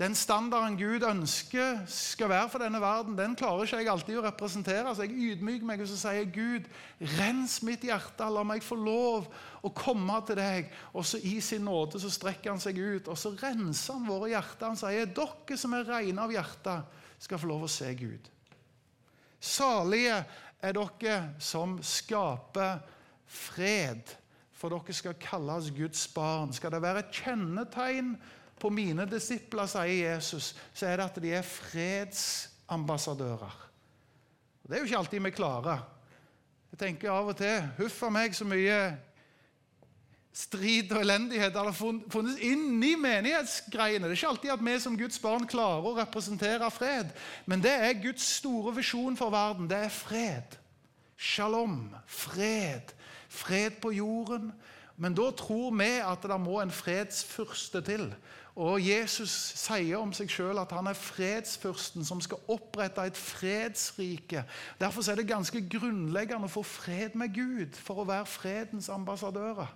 Den 0.00 0.14
standarden 0.16 0.78
Gud 0.80 1.02
ønsker 1.04 1.82
skal 1.92 2.30
være 2.32 2.48
for 2.48 2.62
denne 2.62 2.78
verden, 2.80 3.18
den 3.18 3.34
klarer 3.36 3.66
ikke 3.66 3.82
jeg 3.82 3.88
alltid 3.92 4.16
å 4.16 4.22
representere. 4.24 4.94
Så 4.96 5.04
jeg 5.04 5.34
ydmyker 5.34 5.66
meg 5.68 5.82
og 5.84 5.90
så 5.90 5.98
sier 6.00 6.30
Gud, 6.32 6.70
rens 7.18 7.58
mitt 7.68 7.84
hjerte, 7.84 8.24
la 8.32 8.44
meg 8.48 8.64
få 8.64 8.78
lov 8.80 9.28
å 9.60 9.72
komme 9.76 10.16
til 10.24 10.40
deg. 10.40 10.72
Og 10.96 11.04
så 11.04 11.20
i 11.20 11.34
sin 11.44 11.68
nåde 11.68 12.00
så 12.00 12.08
strekker 12.14 12.54
han 12.54 12.64
seg 12.64 12.80
ut, 12.80 13.12
og 13.12 13.20
så 13.20 13.34
renser 13.42 13.98
han 13.98 14.08
våre 14.08 14.32
hjerter. 14.32 14.70
Han 14.70 14.80
sier, 14.80 15.12
dere 15.20 15.60
som 15.60 15.76
er 15.76 15.84
rene 15.92 16.24
av 16.24 16.32
hjertet, 16.32 16.96
skal 17.20 17.44
få 17.44 17.52
lov 17.52 17.68
å 17.68 17.72
se 17.76 17.92
Gud. 18.00 18.32
Salige 19.36 20.22
er 20.64 20.80
dere 20.80 21.20
som 21.44 21.76
skaper 21.84 22.80
fred, 23.28 24.16
for 24.56 24.72
dere 24.72 24.96
skal 24.96 25.20
kalles 25.20 25.68
Guds 25.76 26.08
barn. 26.16 26.56
Skal 26.56 26.72
det 26.72 26.86
være 26.88 27.04
et 27.04 27.20
kjennetegn 27.20 28.14
på 28.60 28.70
mine 28.72 29.06
disipler, 29.08 29.66
sier 29.70 30.14
Jesus, 30.14 30.56
så 30.74 30.86
er 30.86 30.96
det 31.00 31.08
at 31.08 31.22
de 31.22 31.30
er 31.34 31.42
fredsambassadører. 31.46 33.56
Det 34.62 34.76
er 34.76 34.80
jo 34.84 34.86
ikke 34.86 35.00
alltid 35.00 35.20
vi 35.24 35.30
klarer. 35.34 35.78
Jeg 36.70 36.78
tenker 36.78 37.10
av 37.10 37.28
og 37.32 37.36
til 37.40 37.64
Huff 37.80 38.02
a 38.06 38.08
meg, 38.14 38.34
så 38.36 38.44
mye 38.46 38.76
strid 40.30 40.92
og 40.94 41.00
elendighet 41.02 41.56
har 41.58 41.74
funnes 41.74 42.38
inni 42.46 42.94
menighetsgreiene. 43.00 44.06
Det 44.06 44.14
er 44.14 44.20
ikke 44.20 44.30
alltid 44.30 44.54
at 44.54 44.64
vi 44.64 44.76
som 44.84 44.98
Guds 44.98 45.18
barn 45.22 45.46
klarer 45.50 45.90
å 45.90 45.96
representere 45.98 46.70
fred. 46.70 47.10
Men 47.50 47.64
det 47.64 47.74
er 47.74 48.02
Guds 48.02 48.26
store 48.38 48.76
visjon 48.78 49.18
for 49.18 49.34
verden. 49.34 49.70
Det 49.70 49.80
er 49.88 49.94
fred. 49.94 50.58
Shalom. 51.18 51.90
Fred. 52.06 52.94
Fred 53.28 53.82
på 53.82 53.90
jorden. 53.98 54.52
Men 55.00 55.16
da 55.16 55.30
tror 55.34 55.72
vi 55.74 55.90
at 56.04 56.30
det 56.30 56.40
må 56.40 56.60
en 56.60 56.74
fredsfyrste 56.74 57.82
til. 57.82 58.10
Og 58.60 58.76
Jesus 58.84 59.32
sier 59.56 59.96
om 59.96 60.10
seg 60.12 60.28
sjøl 60.28 60.58
at 60.60 60.72
han 60.76 60.90
er 60.90 60.98
fredsfyrsten 60.98 62.04
som 62.04 62.20
skal 62.20 62.42
opprette 62.52 63.06
et 63.08 63.16
fredsrike. 63.16 64.42
Derfor 64.80 65.06
er 65.08 65.16
det 65.16 65.30
ganske 65.30 65.62
grunnleggende 65.72 66.44
å 66.44 66.52
få 66.52 66.64
fred 66.68 67.16
med 67.16 67.32
Gud 67.32 67.78
for 67.80 68.02
å 68.02 68.08
være 68.10 68.28
fredens 68.28 68.90
ambassadører. 68.92 69.70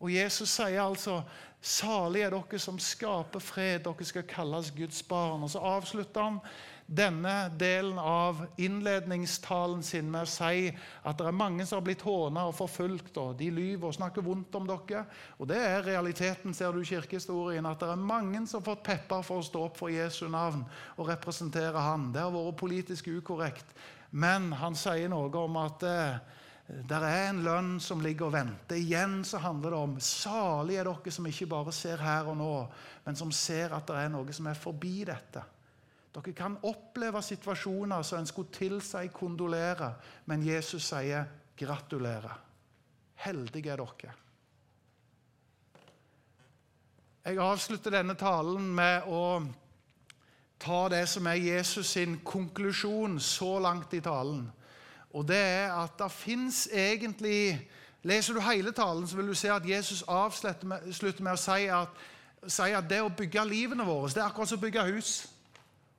Og 0.00 0.10
Jesus 0.10 0.50
sier 0.56 0.80
altså 0.82 1.20
salig 1.60 2.24
er 2.24 2.34
dere 2.34 2.58
som 2.60 2.78
skaper 2.80 3.42
fred, 3.42 3.84
dere 3.84 4.06
skal 4.08 4.26
kalles 4.28 4.72
Guds 4.74 5.02
barn. 5.06 5.44
Og 5.44 5.50
Så 5.52 5.60
avslutter 5.60 6.24
han 6.24 6.40
denne 6.90 7.52
delen 7.54 7.98
av 8.02 8.40
innledningstalen 8.58 9.82
sin 9.86 10.08
med 10.10 10.26
å 10.26 10.30
si 10.30 10.72
at 11.06 11.20
det 11.20 11.28
er 11.28 11.36
mange 11.36 11.62
som 11.62 11.78
har 11.78 11.84
blitt 11.86 12.02
håna 12.02 12.48
og 12.48 12.56
forfulgt, 12.58 13.14
og 13.22 13.36
de 13.38 13.50
lyver 13.54 13.86
og 13.86 13.94
snakker 13.94 14.26
vondt 14.26 14.58
om 14.58 14.66
dere. 14.66 15.04
Og 15.38 15.46
det 15.52 15.60
er 15.62 15.86
realiteten, 15.86 16.54
ser 16.56 16.74
du 16.74 16.80
i 16.82 16.88
kirkehistorien, 16.88 17.68
at 17.68 17.78
det 17.84 17.92
er 17.92 18.02
mange 18.10 18.42
som 18.46 18.58
har 18.58 18.72
fått 18.72 18.84
pepper 18.88 19.22
for 19.22 19.38
å 19.38 19.46
stå 19.46 19.62
opp 19.68 19.78
for 19.78 19.94
Jesu 19.94 20.26
navn 20.32 20.64
og 20.96 21.12
representere 21.12 21.86
han. 21.86 22.10
Det 22.10 22.24
har 22.24 22.34
vært 22.34 22.58
politisk 22.58 23.12
ukorrekt. 23.14 23.70
Men 24.10 24.50
han 24.58 24.74
sier 24.74 25.06
noe 25.12 25.30
om 25.38 25.60
at 25.62 25.86
eh, 25.86 26.39
det 26.70 26.98
er 27.02 27.28
en 27.28 27.40
lønn 27.42 27.70
som 27.82 28.02
ligger 28.02 28.28
og 28.28 28.34
venter. 28.36 28.78
Igjen 28.78 29.24
så 29.26 29.40
handler 29.42 29.74
det 29.74 29.78
om 29.80 29.96
salig 30.04 30.76
er 30.78 30.86
dere 30.86 31.12
som 31.14 31.26
ikke 31.26 31.48
bare 31.50 31.72
ser 31.74 32.02
her 32.02 32.28
og 32.30 32.36
nå, 32.38 32.52
men 33.06 33.18
som 33.18 33.32
ser 33.34 33.74
at 33.74 33.88
det 33.90 33.96
er 33.98 34.12
noe 34.12 34.34
som 34.36 34.46
er 34.46 34.58
forbi 34.58 35.00
dette. 35.08 35.42
Dere 36.14 36.34
kan 36.36 36.58
oppleve 36.66 37.22
situasjoner 37.22 38.06
som 38.06 38.20
en 38.20 38.30
skulle 38.30 38.54
tilsi 38.54 39.10
kondolere, 39.14 39.92
men 40.30 40.46
Jesus 40.46 40.90
sier 40.92 41.26
gratulerer. 41.58 42.38
Heldige 43.24 43.72
er 43.74 43.82
dere. 43.82 44.14
Jeg 47.20 47.42
avslutter 47.44 47.92
denne 47.92 48.16
talen 48.18 48.70
med 48.74 49.10
å 49.10 49.24
ta 50.60 50.80
det 50.92 51.02
som 51.08 51.26
er 51.28 51.40
Jesus 51.40 51.92
sin 51.96 52.18
konklusjon 52.24 53.18
så 53.20 53.58
langt 53.60 53.92
i 53.94 54.00
talen. 54.04 54.46
Og 55.14 55.26
det 55.28 55.38
er 55.38 55.72
at 55.74 55.98
det 55.98 56.10
fins 56.12 56.68
egentlig 56.72 57.68
Leser 58.02 58.32
du 58.32 58.40
hele 58.40 58.72
talen, 58.72 59.04
så 59.04 59.16
vil 59.16 59.26
du 59.28 59.34
se 59.36 59.50
at 59.52 59.66
Jesus 59.68 60.00
avslutter 60.08 60.64
med, 60.64 61.32
å 61.34 61.36
si 61.36 61.66
at, 61.68 61.98
si 62.48 62.70
at 62.72 62.86
det 62.88 63.02
å 63.04 63.10
bygge 63.12 63.44
livene 63.44 63.84
våre 63.84 64.08
det 64.08 64.22
er 64.22 64.30
akkurat 64.30 64.48
som 64.48 64.56
å 64.56 64.62
bygge 64.62 64.86
hus. 64.94 65.10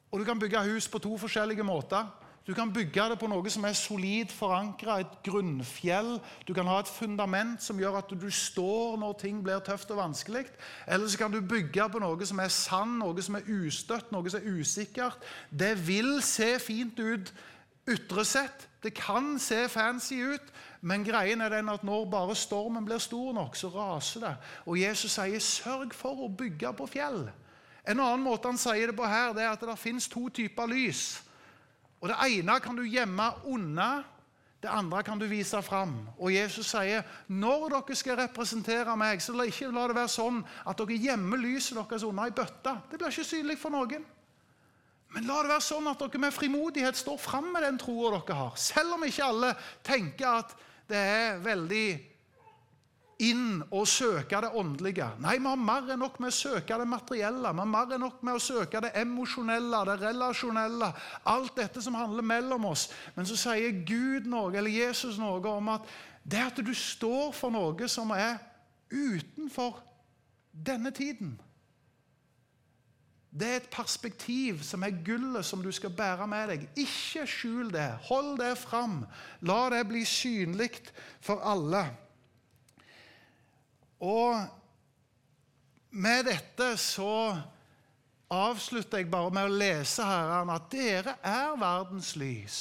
Og 0.10 0.20
du 0.20 0.26
kan 0.26 0.40
bygge 0.42 0.64
hus 0.66 0.88
på 0.90 1.00
to 1.00 1.14
forskjellige 1.22 1.64
måter. 1.64 2.10
Du 2.48 2.56
kan 2.58 2.72
bygge 2.74 3.04
det 3.12 3.20
på 3.22 3.30
noe 3.30 3.52
som 3.54 3.68
er 3.70 3.78
solid 3.78 4.32
forankra, 4.34 4.96
et 5.00 5.14
grunnfjell. 5.28 6.16
Du 6.48 6.56
kan 6.58 6.66
ha 6.66 6.80
et 6.82 6.90
fundament 6.90 7.62
som 7.62 7.78
gjør 7.78 8.00
at 8.00 8.10
du 8.18 8.26
står 8.34 8.98
når 8.98 9.14
ting 9.22 9.44
blir 9.46 9.62
tøft 9.62 9.94
og 9.94 10.02
vanskelig. 10.02 10.48
Eller 10.88 11.06
så 11.08 11.22
kan 11.22 11.32
du 11.32 11.38
bygge 11.38 11.86
på 11.94 12.02
noe 12.02 12.26
som 12.26 12.42
er 12.42 12.50
sann, 12.50 12.98
noe 12.98 13.22
som 13.22 13.38
er 13.38 13.46
ustøtt, 13.46 14.10
noe 14.10 14.34
som 14.34 14.42
er 14.42 14.58
usikkert. 14.58 15.22
Det 15.54 15.76
vil 15.86 16.18
se 16.26 16.56
fint 16.66 16.98
ut 16.98 17.30
ytre 17.90 18.26
sett. 18.26 18.68
Det 18.84 18.94
kan 18.94 19.40
se 19.40 19.68
fancy 19.70 20.16
ut, 20.34 20.54
men 20.82 21.04
greien 21.06 21.42
er 21.42 21.50
den 21.54 21.70
at 21.70 21.84
når 21.86 22.08
bare 22.10 22.36
stormen 22.36 22.86
blir 22.86 22.98
stor 22.98 23.34
nok, 23.34 23.56
så 23.56 23.70
raser 23.70 24.20
det. 24.26 24.36
Og 24.66 24.80
Jesus 24.82 25.12
sier 25.12 25.40
'sørg 25.40 25.94
for 25.94 26.26
å 26.26 26.28
bygge 26.38 26.74
på 26.74 26.88
fjell'. 26.90 27.30
En 27.88 28.00
annen 28.00 28.24
måte 28.24 28.48
han 28.48 28.58
sier 28.58 28.88
det 28.88 28.96
på 28.96 29.06
her, 29.06 29.34
det 29.34 29.44
er 29.44 29.50
at 29.50 29.62
det 29.62 29.80
finnes 29.80 30.08
to 30.08 30.30
typer 30.30 30.66
lys. 30.66 31.24
Og 32.02 32.10
Det 32.10 32.18
ene 32.28 32.60
kan 32.60 32.76
du 32.76 32.84
gjemme 32.84 33.32
unna, 33.46 34.04
det 34.62 34.70
andre 34.70 35.04
kan 35.04 35.20
du 35.20 35.26
vise 35.26 35.62
fram. 35.62 36.10
Og 36.20 36.34
Jesus 36.34 36.66
sier 36.70 37.02
når 37.28 37.70
dere 37.70 37.96
skal 37.96 38.16
representere 38.20 38.98
meg, 38.98 39.22
så 39.22 39.34
ikke 39.42 39.72
la 39.74 39.88
det 39.88 39.96
være 39.96 40.08
sånn 40.08 40.44
at 40.66 40.78
dere 40.78 40.98
gjemmer 40.98 41.38
lyset 41.38 41.78
deres 41.78 42.04
unna 42.04 42.28
i 42.28 42.32
bøtta. 42.36 42.78
Det 42.92 43.00
blir 43.00 43.10
ikke 43.10 43.24
synlig 43.24 43.58
for 43.58 43.74
noen. 43.74 44.06
Men 45.12 45.28
la 45.28 45.42
det 45.44 45.52
være 45.52 45.66
sånn 45.66 45.90
at 45.92 46.00
dere 46.00 46.22
med 46.24 46.36
frimodighet 46.36 47.00
står 47.00 47.18
fram 47.20 47.50
med 47.52 47.66
den 47.68 47.80
troa 47.82 48.14
dere 48.16 48.38
har. 48.38 48.54
Selv 48.60 48.96
om 48.96 49.04
ikke 49.04 49.28
alle 49.28 49.52
tenker 49.84 50.40
at 50.40 50.56
det 50.92 51.02
er 51.02 51.44
veldig 51.44 51.88
inn 53.22 53.60
å 53.70 53.84
søke 53.86 54.40
det 54.42 54.50
åndelige. 54.58 55.08
Nei, 55.22 55.36
vi 55.38 55.46
har 55.46 55.60
mer 55.60 55.92
enn 55.94 56.02
nok 56.02 56.18
med 56.24 56.32
å 56.32 56.36
søke 56.36 56.78
det 56.80 56.88
materielle. 56.90 57.52
Vi 57.54 57.62
har 57.62 57.70
mer 57.70 57.94
enn 57.94 58.02
nok 58.06 58.24
med 58.26 58.40
å 58.40 58.42
søke 58.42 58.82
det 58.82 58.94
emosjonelle, 59.02 59.84
det 59.92 59.98
relasjonelle. 60.02 60.90
Alt 61.30 61.60
dette 61.60 61.84
som 61.86 61.98
handler 62.00 62.26
mellom 62.26 62.66
oss. 62.72 62.88
Men 63.18 63.30
så 63.30 63.38
sier 63.38 63.84
Gud 63.86 64.30
noe, 64.32 64.50
eller 64.56 64.74
Jesus 64.74 65.20
noe 65.22 65.44
om 65.54 65.70
at 65.76 65.86
det 66.24 66.42
at 66.48 66.64
du 66.66 66.74
står 66.78 67.32
for 67.36 67.54
noe 67.54 67.88
som 67.90 68.12
er 68.16 68.40
utenfor 68.92 69.80
denne 70.52 70.92
tiden 70.96 71.38
det 73.32 73.48
er 73.48 73.62
et 73.62 73.70
perspektiv 73.72 74.60
som 74.68 74.84
er 74.84 74.98
gullet 75.06 75.46
som 75.48 75.62
du 75.64 75.70
skal 75.72 75.94
bære 75.96 76.28
med 76.28 76.50
deg. 76.52 76.66
Ikke 76.76 77.24
skjul 77.30 77.70
det. 77.72 77.88
Hold 78.10 78.34
det 78.42 78.58
fram. 78.60 79.06
La 79.48 79.70
det 79.72 79.86
bli 79.88 80.04
synlig 80.06 80.74
for 81.24 81.40
alle. 81.48 81.86
Og 84.04 84.36
med 85.96 86.28
dette 86.28 86.74
så 86.82 87.38
avslutter 88.32 89.00
jeg 89.00 89.12
bare 89.12 89.32
med 89.36 89.48
å 89.48 89.60
lese 89.62 90.04
Herren 90.08 90.52
at 90.52 90.68
dere 90.72 91.16
er 91.24 91.56
verdens 91.60 92.14
lys. 92.20 92.58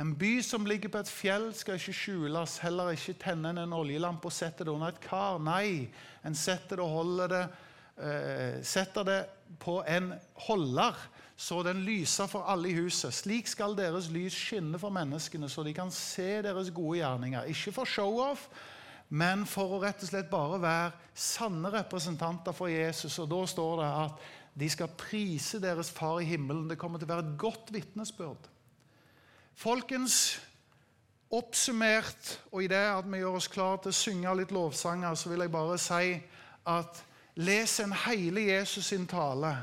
En 0.00 0.14
by 0.16 0.38
som 0.44 0.64
ligger 0.64 0.92
på 0.92 1.02
et 1.02 1.12
fjell, 1.12 1.50
skal 1.52 1.76
ikke 1.76 1.92
skjules, 1.92 2.56
heller 2.64 2.94
ikke 2.94 3.18
tenne 3.20 3.52
en 3.52 3.76
oljelampe 3.76 4.30
og 4.30 4.32
sette 4.32 4.64
det 4.64 4.72
under 4.72 4.94
et 4.94 5.02
kar. 5.04 5.36
Nei, 5.44 5.90
en 6.24 6.36
setter 6.38 6.80
det 6.80 6.86
og 6.86 6.94
holder 6.94 7.34
det, 7.34 7.42
eh, 8.00 8.62
setter 8.64 9.04
det 9.04 9.18
på 9.58 9.80
en 9.88 10.12
holder, 10.46 10.96
så 11.40 11.62
den 11.64 11.80
lyser 11.86 12.28
for 12.28 12.44
alle 12.52 12.68
i 12.68 12.76
huset. 12.76 13.14
Slik 13.16 13.48
skal 13.48 13.76
deres 13.78 14.10
lys 14.12 14.36
skinne 14.36 14.78
for 14.78 14.92
menneskene, 14.92 15.48
så 15.48 15.64
de 15.64 15.72
kan 15.74 15.90
se 15.94 16.42
deres 16.44 16.68
gode 16.76 16.98
gjerninger. 17.00 17.48
Ikke 17.48 17.72
for 17.72 17.88
show-off, 17.88 18.44
men 19.08 19.46
for 19.48 19.74
å 19.74 19.80
rett 19.82 20.04
og 20.04 20.12
slett 20.12 20.28
bare 20.30 20.60
være 20.62 20.92
sanne 21.16 21.72
representanter 21.74 22.54
for 22.54 22.70
Jesus. 22.70 23.16
Og 23.18 23.30
da 23.32 23.40
står 23.48 23.80
det 23.80 23.88
at 24.04 24.28
de 24.60 24.68
skal 24.70 24.92
prise 25.00 25.60
deres 25.62 25.90
far 25.90 26.20
i 26.20 26.28
himmelen. 26.28 26.68
Det 26.68 26.78
kommer 26.78 27.00
til 27.00 27.08
å 27.08 27.14
være 27.14 27.26
et 27.26 27.36
godt 27.40 27.72
vitnesbyrd. 27.74 28.50
Folkens, 29.60 30.38
oppsummert, 31.30 32.36
og 32.50 32.64
i 32.64 32.70
det 32.70 32.84
at 32.90 33.06
vi 33.08 33.20
gjør 33.20 33.38
oss 33.38 33.48
klare 33.50 33.80
til 33.84 33.92
å 33.92 33.98
synge 33.98 34.36
litt 34.38 34.54
lovsanger, 34.54 35.16
så 35.16 35.30
vil 35.32 35.44
jeg 35.44 35.52
bare 35.54 35.78
si 35.80 36.14
at 36.68 37.02
les 37.40 37.80
en 37.80 37.92
hele 38.06 38.44
Jesus 38.50 38.90
sin 38.92 39.06
tale 39.08 39.54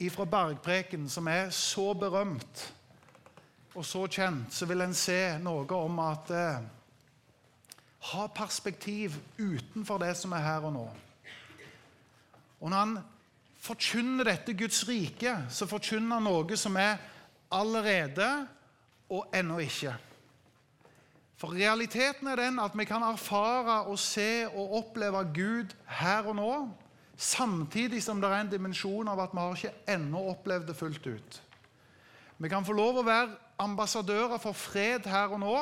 ifra 0.00 0.24
bergpreken, 0.24 1.08
som 1.08 1.28
er 1.28 1.50
så 1.50 1.92
berømt 1.94 2.62
og 3.76 3.84
så 3.84 4.06
kjent, 4.08 4.54
så 4.54 4.66
vil 4.68 4.80
en 4.80 4.96
se 4.96 5.20
noe 5.44 5.68
om 5.76 6.00
at 6.04 6.32
eh, 6.32 6.64
Ha 8.06 8.26
perspektiv 8.30 9.16
utenfor 9.38 9.98
det 9.98 10.12
som 10.14 10.30
er 10.36 10.44
her 10.44 10.66
og 10.68 10.72
nå. 10.76 10.84
Og 12.60 12.70
når 12.70 12.78
han 12.78 12.98
forkynner 13.58 14.28
dette 14.28 14.54
Guds 14.54 14.84
rike, 14.86 15.32
så 15.50 15.66
forkynner 15.66 16.20
han 16.20 16.28
noe 16.28 16.58
som 16.60 16.76
er 16.78 17.00
allerede 17.50 18.28
og 19.10 19.26
ennå 19.34 19.58
ikke. 19.64 19.96
For 21.36 21.52
realiteten 21.52 22.30
er 22.30 22.38
den 22.38 22.62
at 22.62 22.78
vi 22.78 22.86
kan 22.86 23.02
erfare 23.02 23.82
og 23.90 23.98
se 23.98 24.46
og 24.54 24.78
oppleve 24.78 25.24
Gud 25.34 25.74
her 25.98 26.30
og 26.30 26.38
nå 26.38 26.52
Samtidig 27.16 28.02
som 28.04 28.20
det 28.20 28.28
er 28.28 28.42
en 28.44 28.52
dimensjon 28.52 29.08
av 29.08 29.20
at 29.24 29.32
vi 29.32 29.40
har 29.40 29.56
ikke 29.56 29.92
ennå 29.96 30.22
opplevd 30.32 30.68
det 30.68 30.76
fullt 30.76 31.06
ut. 31.08 31.38
Vi 32.36 32.48
kan 32.52 32.64
få 32.64 32.74
lov 32.76 33.00
å 33.00 33.06
være 33.06 33.38
ambassadører 33.64 34.36
for 34.42 34.56
fred 34.56 35.08
her 35.08 35.32
og 35.32 35.40
nå, 35.40 35.54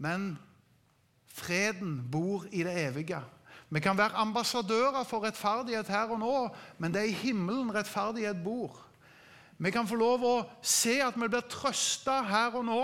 men 0.00 0.32
freden 1.28 1.98
bor 2.10 2.46
i 2.50 2.64
det 2.64 2.72
evige. 2.86 3.20
Vi 3.70 3.82
kan 3.84 3.98
være 3.98 4.18
ambassadører 4.18 5.04
for 5.06 5.22
rettferdighet 5.26 5.92
her 5.92 6.10
og 6.10 6.22
nå, 6.22 6.36
men 6.78 6.94
det 6.94 7.04
er 7.04 7.12
i 7.12 7.20
himmelen 7.20 7.70
rettferdighet 7.74 8.40
bor. 8.42 8.80
Vi 9.60 9.70
kan 9.70 9.86
få 9.86 9.98
lov 10.00 10.24
å 10.24 10.34
se 10.64 10.96
at 11.04 11.18
vi 11.20 11.28
blir 11.28 11.44
trøsta 11.52 12.22
her 12.26 12.56
og 12.56 12.64
nå, 12.64 12.82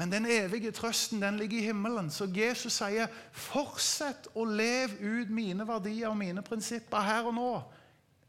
men 0.00 0.12
den 0.12 0.24
evige 0.26 0.70
trøsten 0.72 1.20
den 1.20 1.36
ligger 1.36 1.58
i 1.58 1.62
himmelen. 1.68 2.10
Så 2.10 2.24
Jesus 2.24 2.72
sier, 2.72 3.06
'Fortsett 3.32 4.30
å 4.34 4.44
leve 4.48 4.96
ut 5.00 5.30
mine 5.30 5.66
verdier 5.68 6.08
og 6.08 6.16
mine 6.16 6.42
prinsipper 6.42 7.00
her 7.04 7.26
og 7.28 7.34
nå.' 7.34 7.62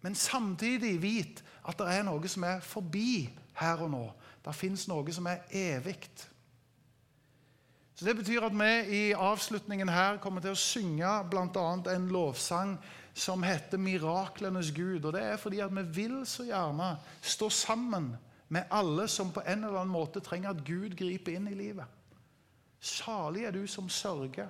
Men 0.02 0.16
samtidig 0.16 1.02
vit 1.02 1.44
at 1.68 1.78
det 1.80 1.88
er 1.88 2.04
noe 2.04 2.28
som 2.28 2.44
er 2.44 2.60
forbi 2.60 3.30
her 3.54 3.86
og 3.86 3.92
nå. 3.92 4.12
Det 4.46 4.56
fins 4.56 4.88
noe 4.88 5.14
som 5.14 5.30
er 5.32 5.38
evig. 5.52 6.10
Så 7.96 8.06
Det 8.06 8.18
betyr 8.18 8.44
at 8.44 8.60
vi 8.60 8.98
i 8.98 9.14
avslutningen 9.14 9.90
her 9.90 10.18
kommer 10.18 10.42
til 10.42 10.52
å 10.52 10.60
synge 10.60 11.24
bl.a. 11.32 11.96
en 11.96 12.08
lovsang 12.10 12.80
som 13.14 13.44
heter 13.44 13.78
'Miraklenes 13.78 14.72
Gud'. 14.72 15.06
Og 15.06 15.14
Det 15.14 15.24
er 15.24 15.38
fordi 15.38 15.60
at 15.60 15.76
vi 15.76 15.84
vil 16.04 16.26
så 16.26 16.44
gjerne 16.44 16.98
stå 17.22 17.50
sammen 17.50 18.18
med 18.52 18.68
alle 18.70 19.08
som 19.08 19.32
på 19.32 19.44
en 19.46 19.64
eller 19.64 19.80
annen 19.80 19.94
måte 19.94 20.20
trenger 20.24 20.52
at 20.52 20.64
Gud 20.68 20.96
griper 21.00 21.38
inn 21.38 21.48
i 21.48 21.56
livet. 21.56 21.88
Salig 22.82 23.46
er 23.48 23.56
du 23.56 23.64
som 23.70 23.88
sørger. 23.90 24.50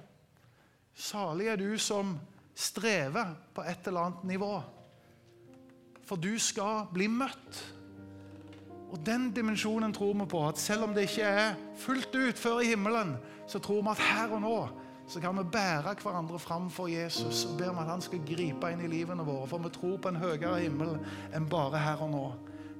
Salig 0.97 1.51
er 1.51 1.59
du 1.59 1.77
som 1.79 2.15
strever 2.57 3.35
på 3.53 3.65
et 3.67 3.87
eller 3.87 4.07
annet 4.07 4.23
nivå. 4.33 4.55
For 6.07 6.17
du 6.17 6.33
skal 6.41 6.87
bli 6.93 7.07
møtt. 7.11 7.61
Og 8.91 8.99
Den 9.05 9.29
dimensjonen 9.31 9.93
tror 9.93 10.13
vi 10.13 10.25
på. 10.25 10.47
At 10.47 10.59
selv 10.59 10.83
om 10.83 10.95
det 10.95 11.05
ikke 11.07 11.27
er 11.27 11.53
fullt 11.77 12.15
ut 12.15 12.37
før 12.37 12.59
i 12.59 12.71
himmelen, 12.73 13.15
så 13.47 13.59
tror 13.59 13.81
vi 13.81 13.93
at 13.93 14.07
her 14.11 14.33
og 14.35 14.41
nå 14.41 14.55
så 15.11 15.19
kan 15.19 15.35
vi 15.35 15.43
bære 15.43 15.95
hverandre 15.99 16.39
fram 16.39 16.69
for 16.71 16.87
Jesus 16.87 17.45
og 17.45 17.57
be 17.59 17.67
om 17.69 17.79
at 17.81 17.89
han 17.89 18.01
skal 18.01 18.21
gripe 18.23 18.69
inn 18.71 18.83
i 18.85 18.87
livene 18.87 19.25
våre. 19.27 19.47
For 19.47 19.59
vi 19.59 19.71
tror 19.75 19.97
på 19.99 20.09
en 20.09 20.19
høyere 20.21 20.61
himmel 20.61 20.93
enn 21.35 21.49
bare 21.51 21.81
her 21.83 22.03
og 22.05 22.13
nå. 22.13 22.25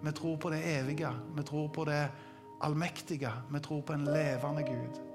Vi 0.02 0.12
tror 0.12 0.38
på 0.38 0.50
det 0.50 0.80
evige. 0.80 1.10
Vi 1.36 1.44
tror 1.44 1.68
på 1.68 1.86
det 1.86 2.10
allmektige. 2.62 3.32
Vi 3.52 3.60
tror 3.60 3.82
på 3.82 3.94
en 3.94 4.04
levende 4.04 4.64
Gud. 4.64 5.11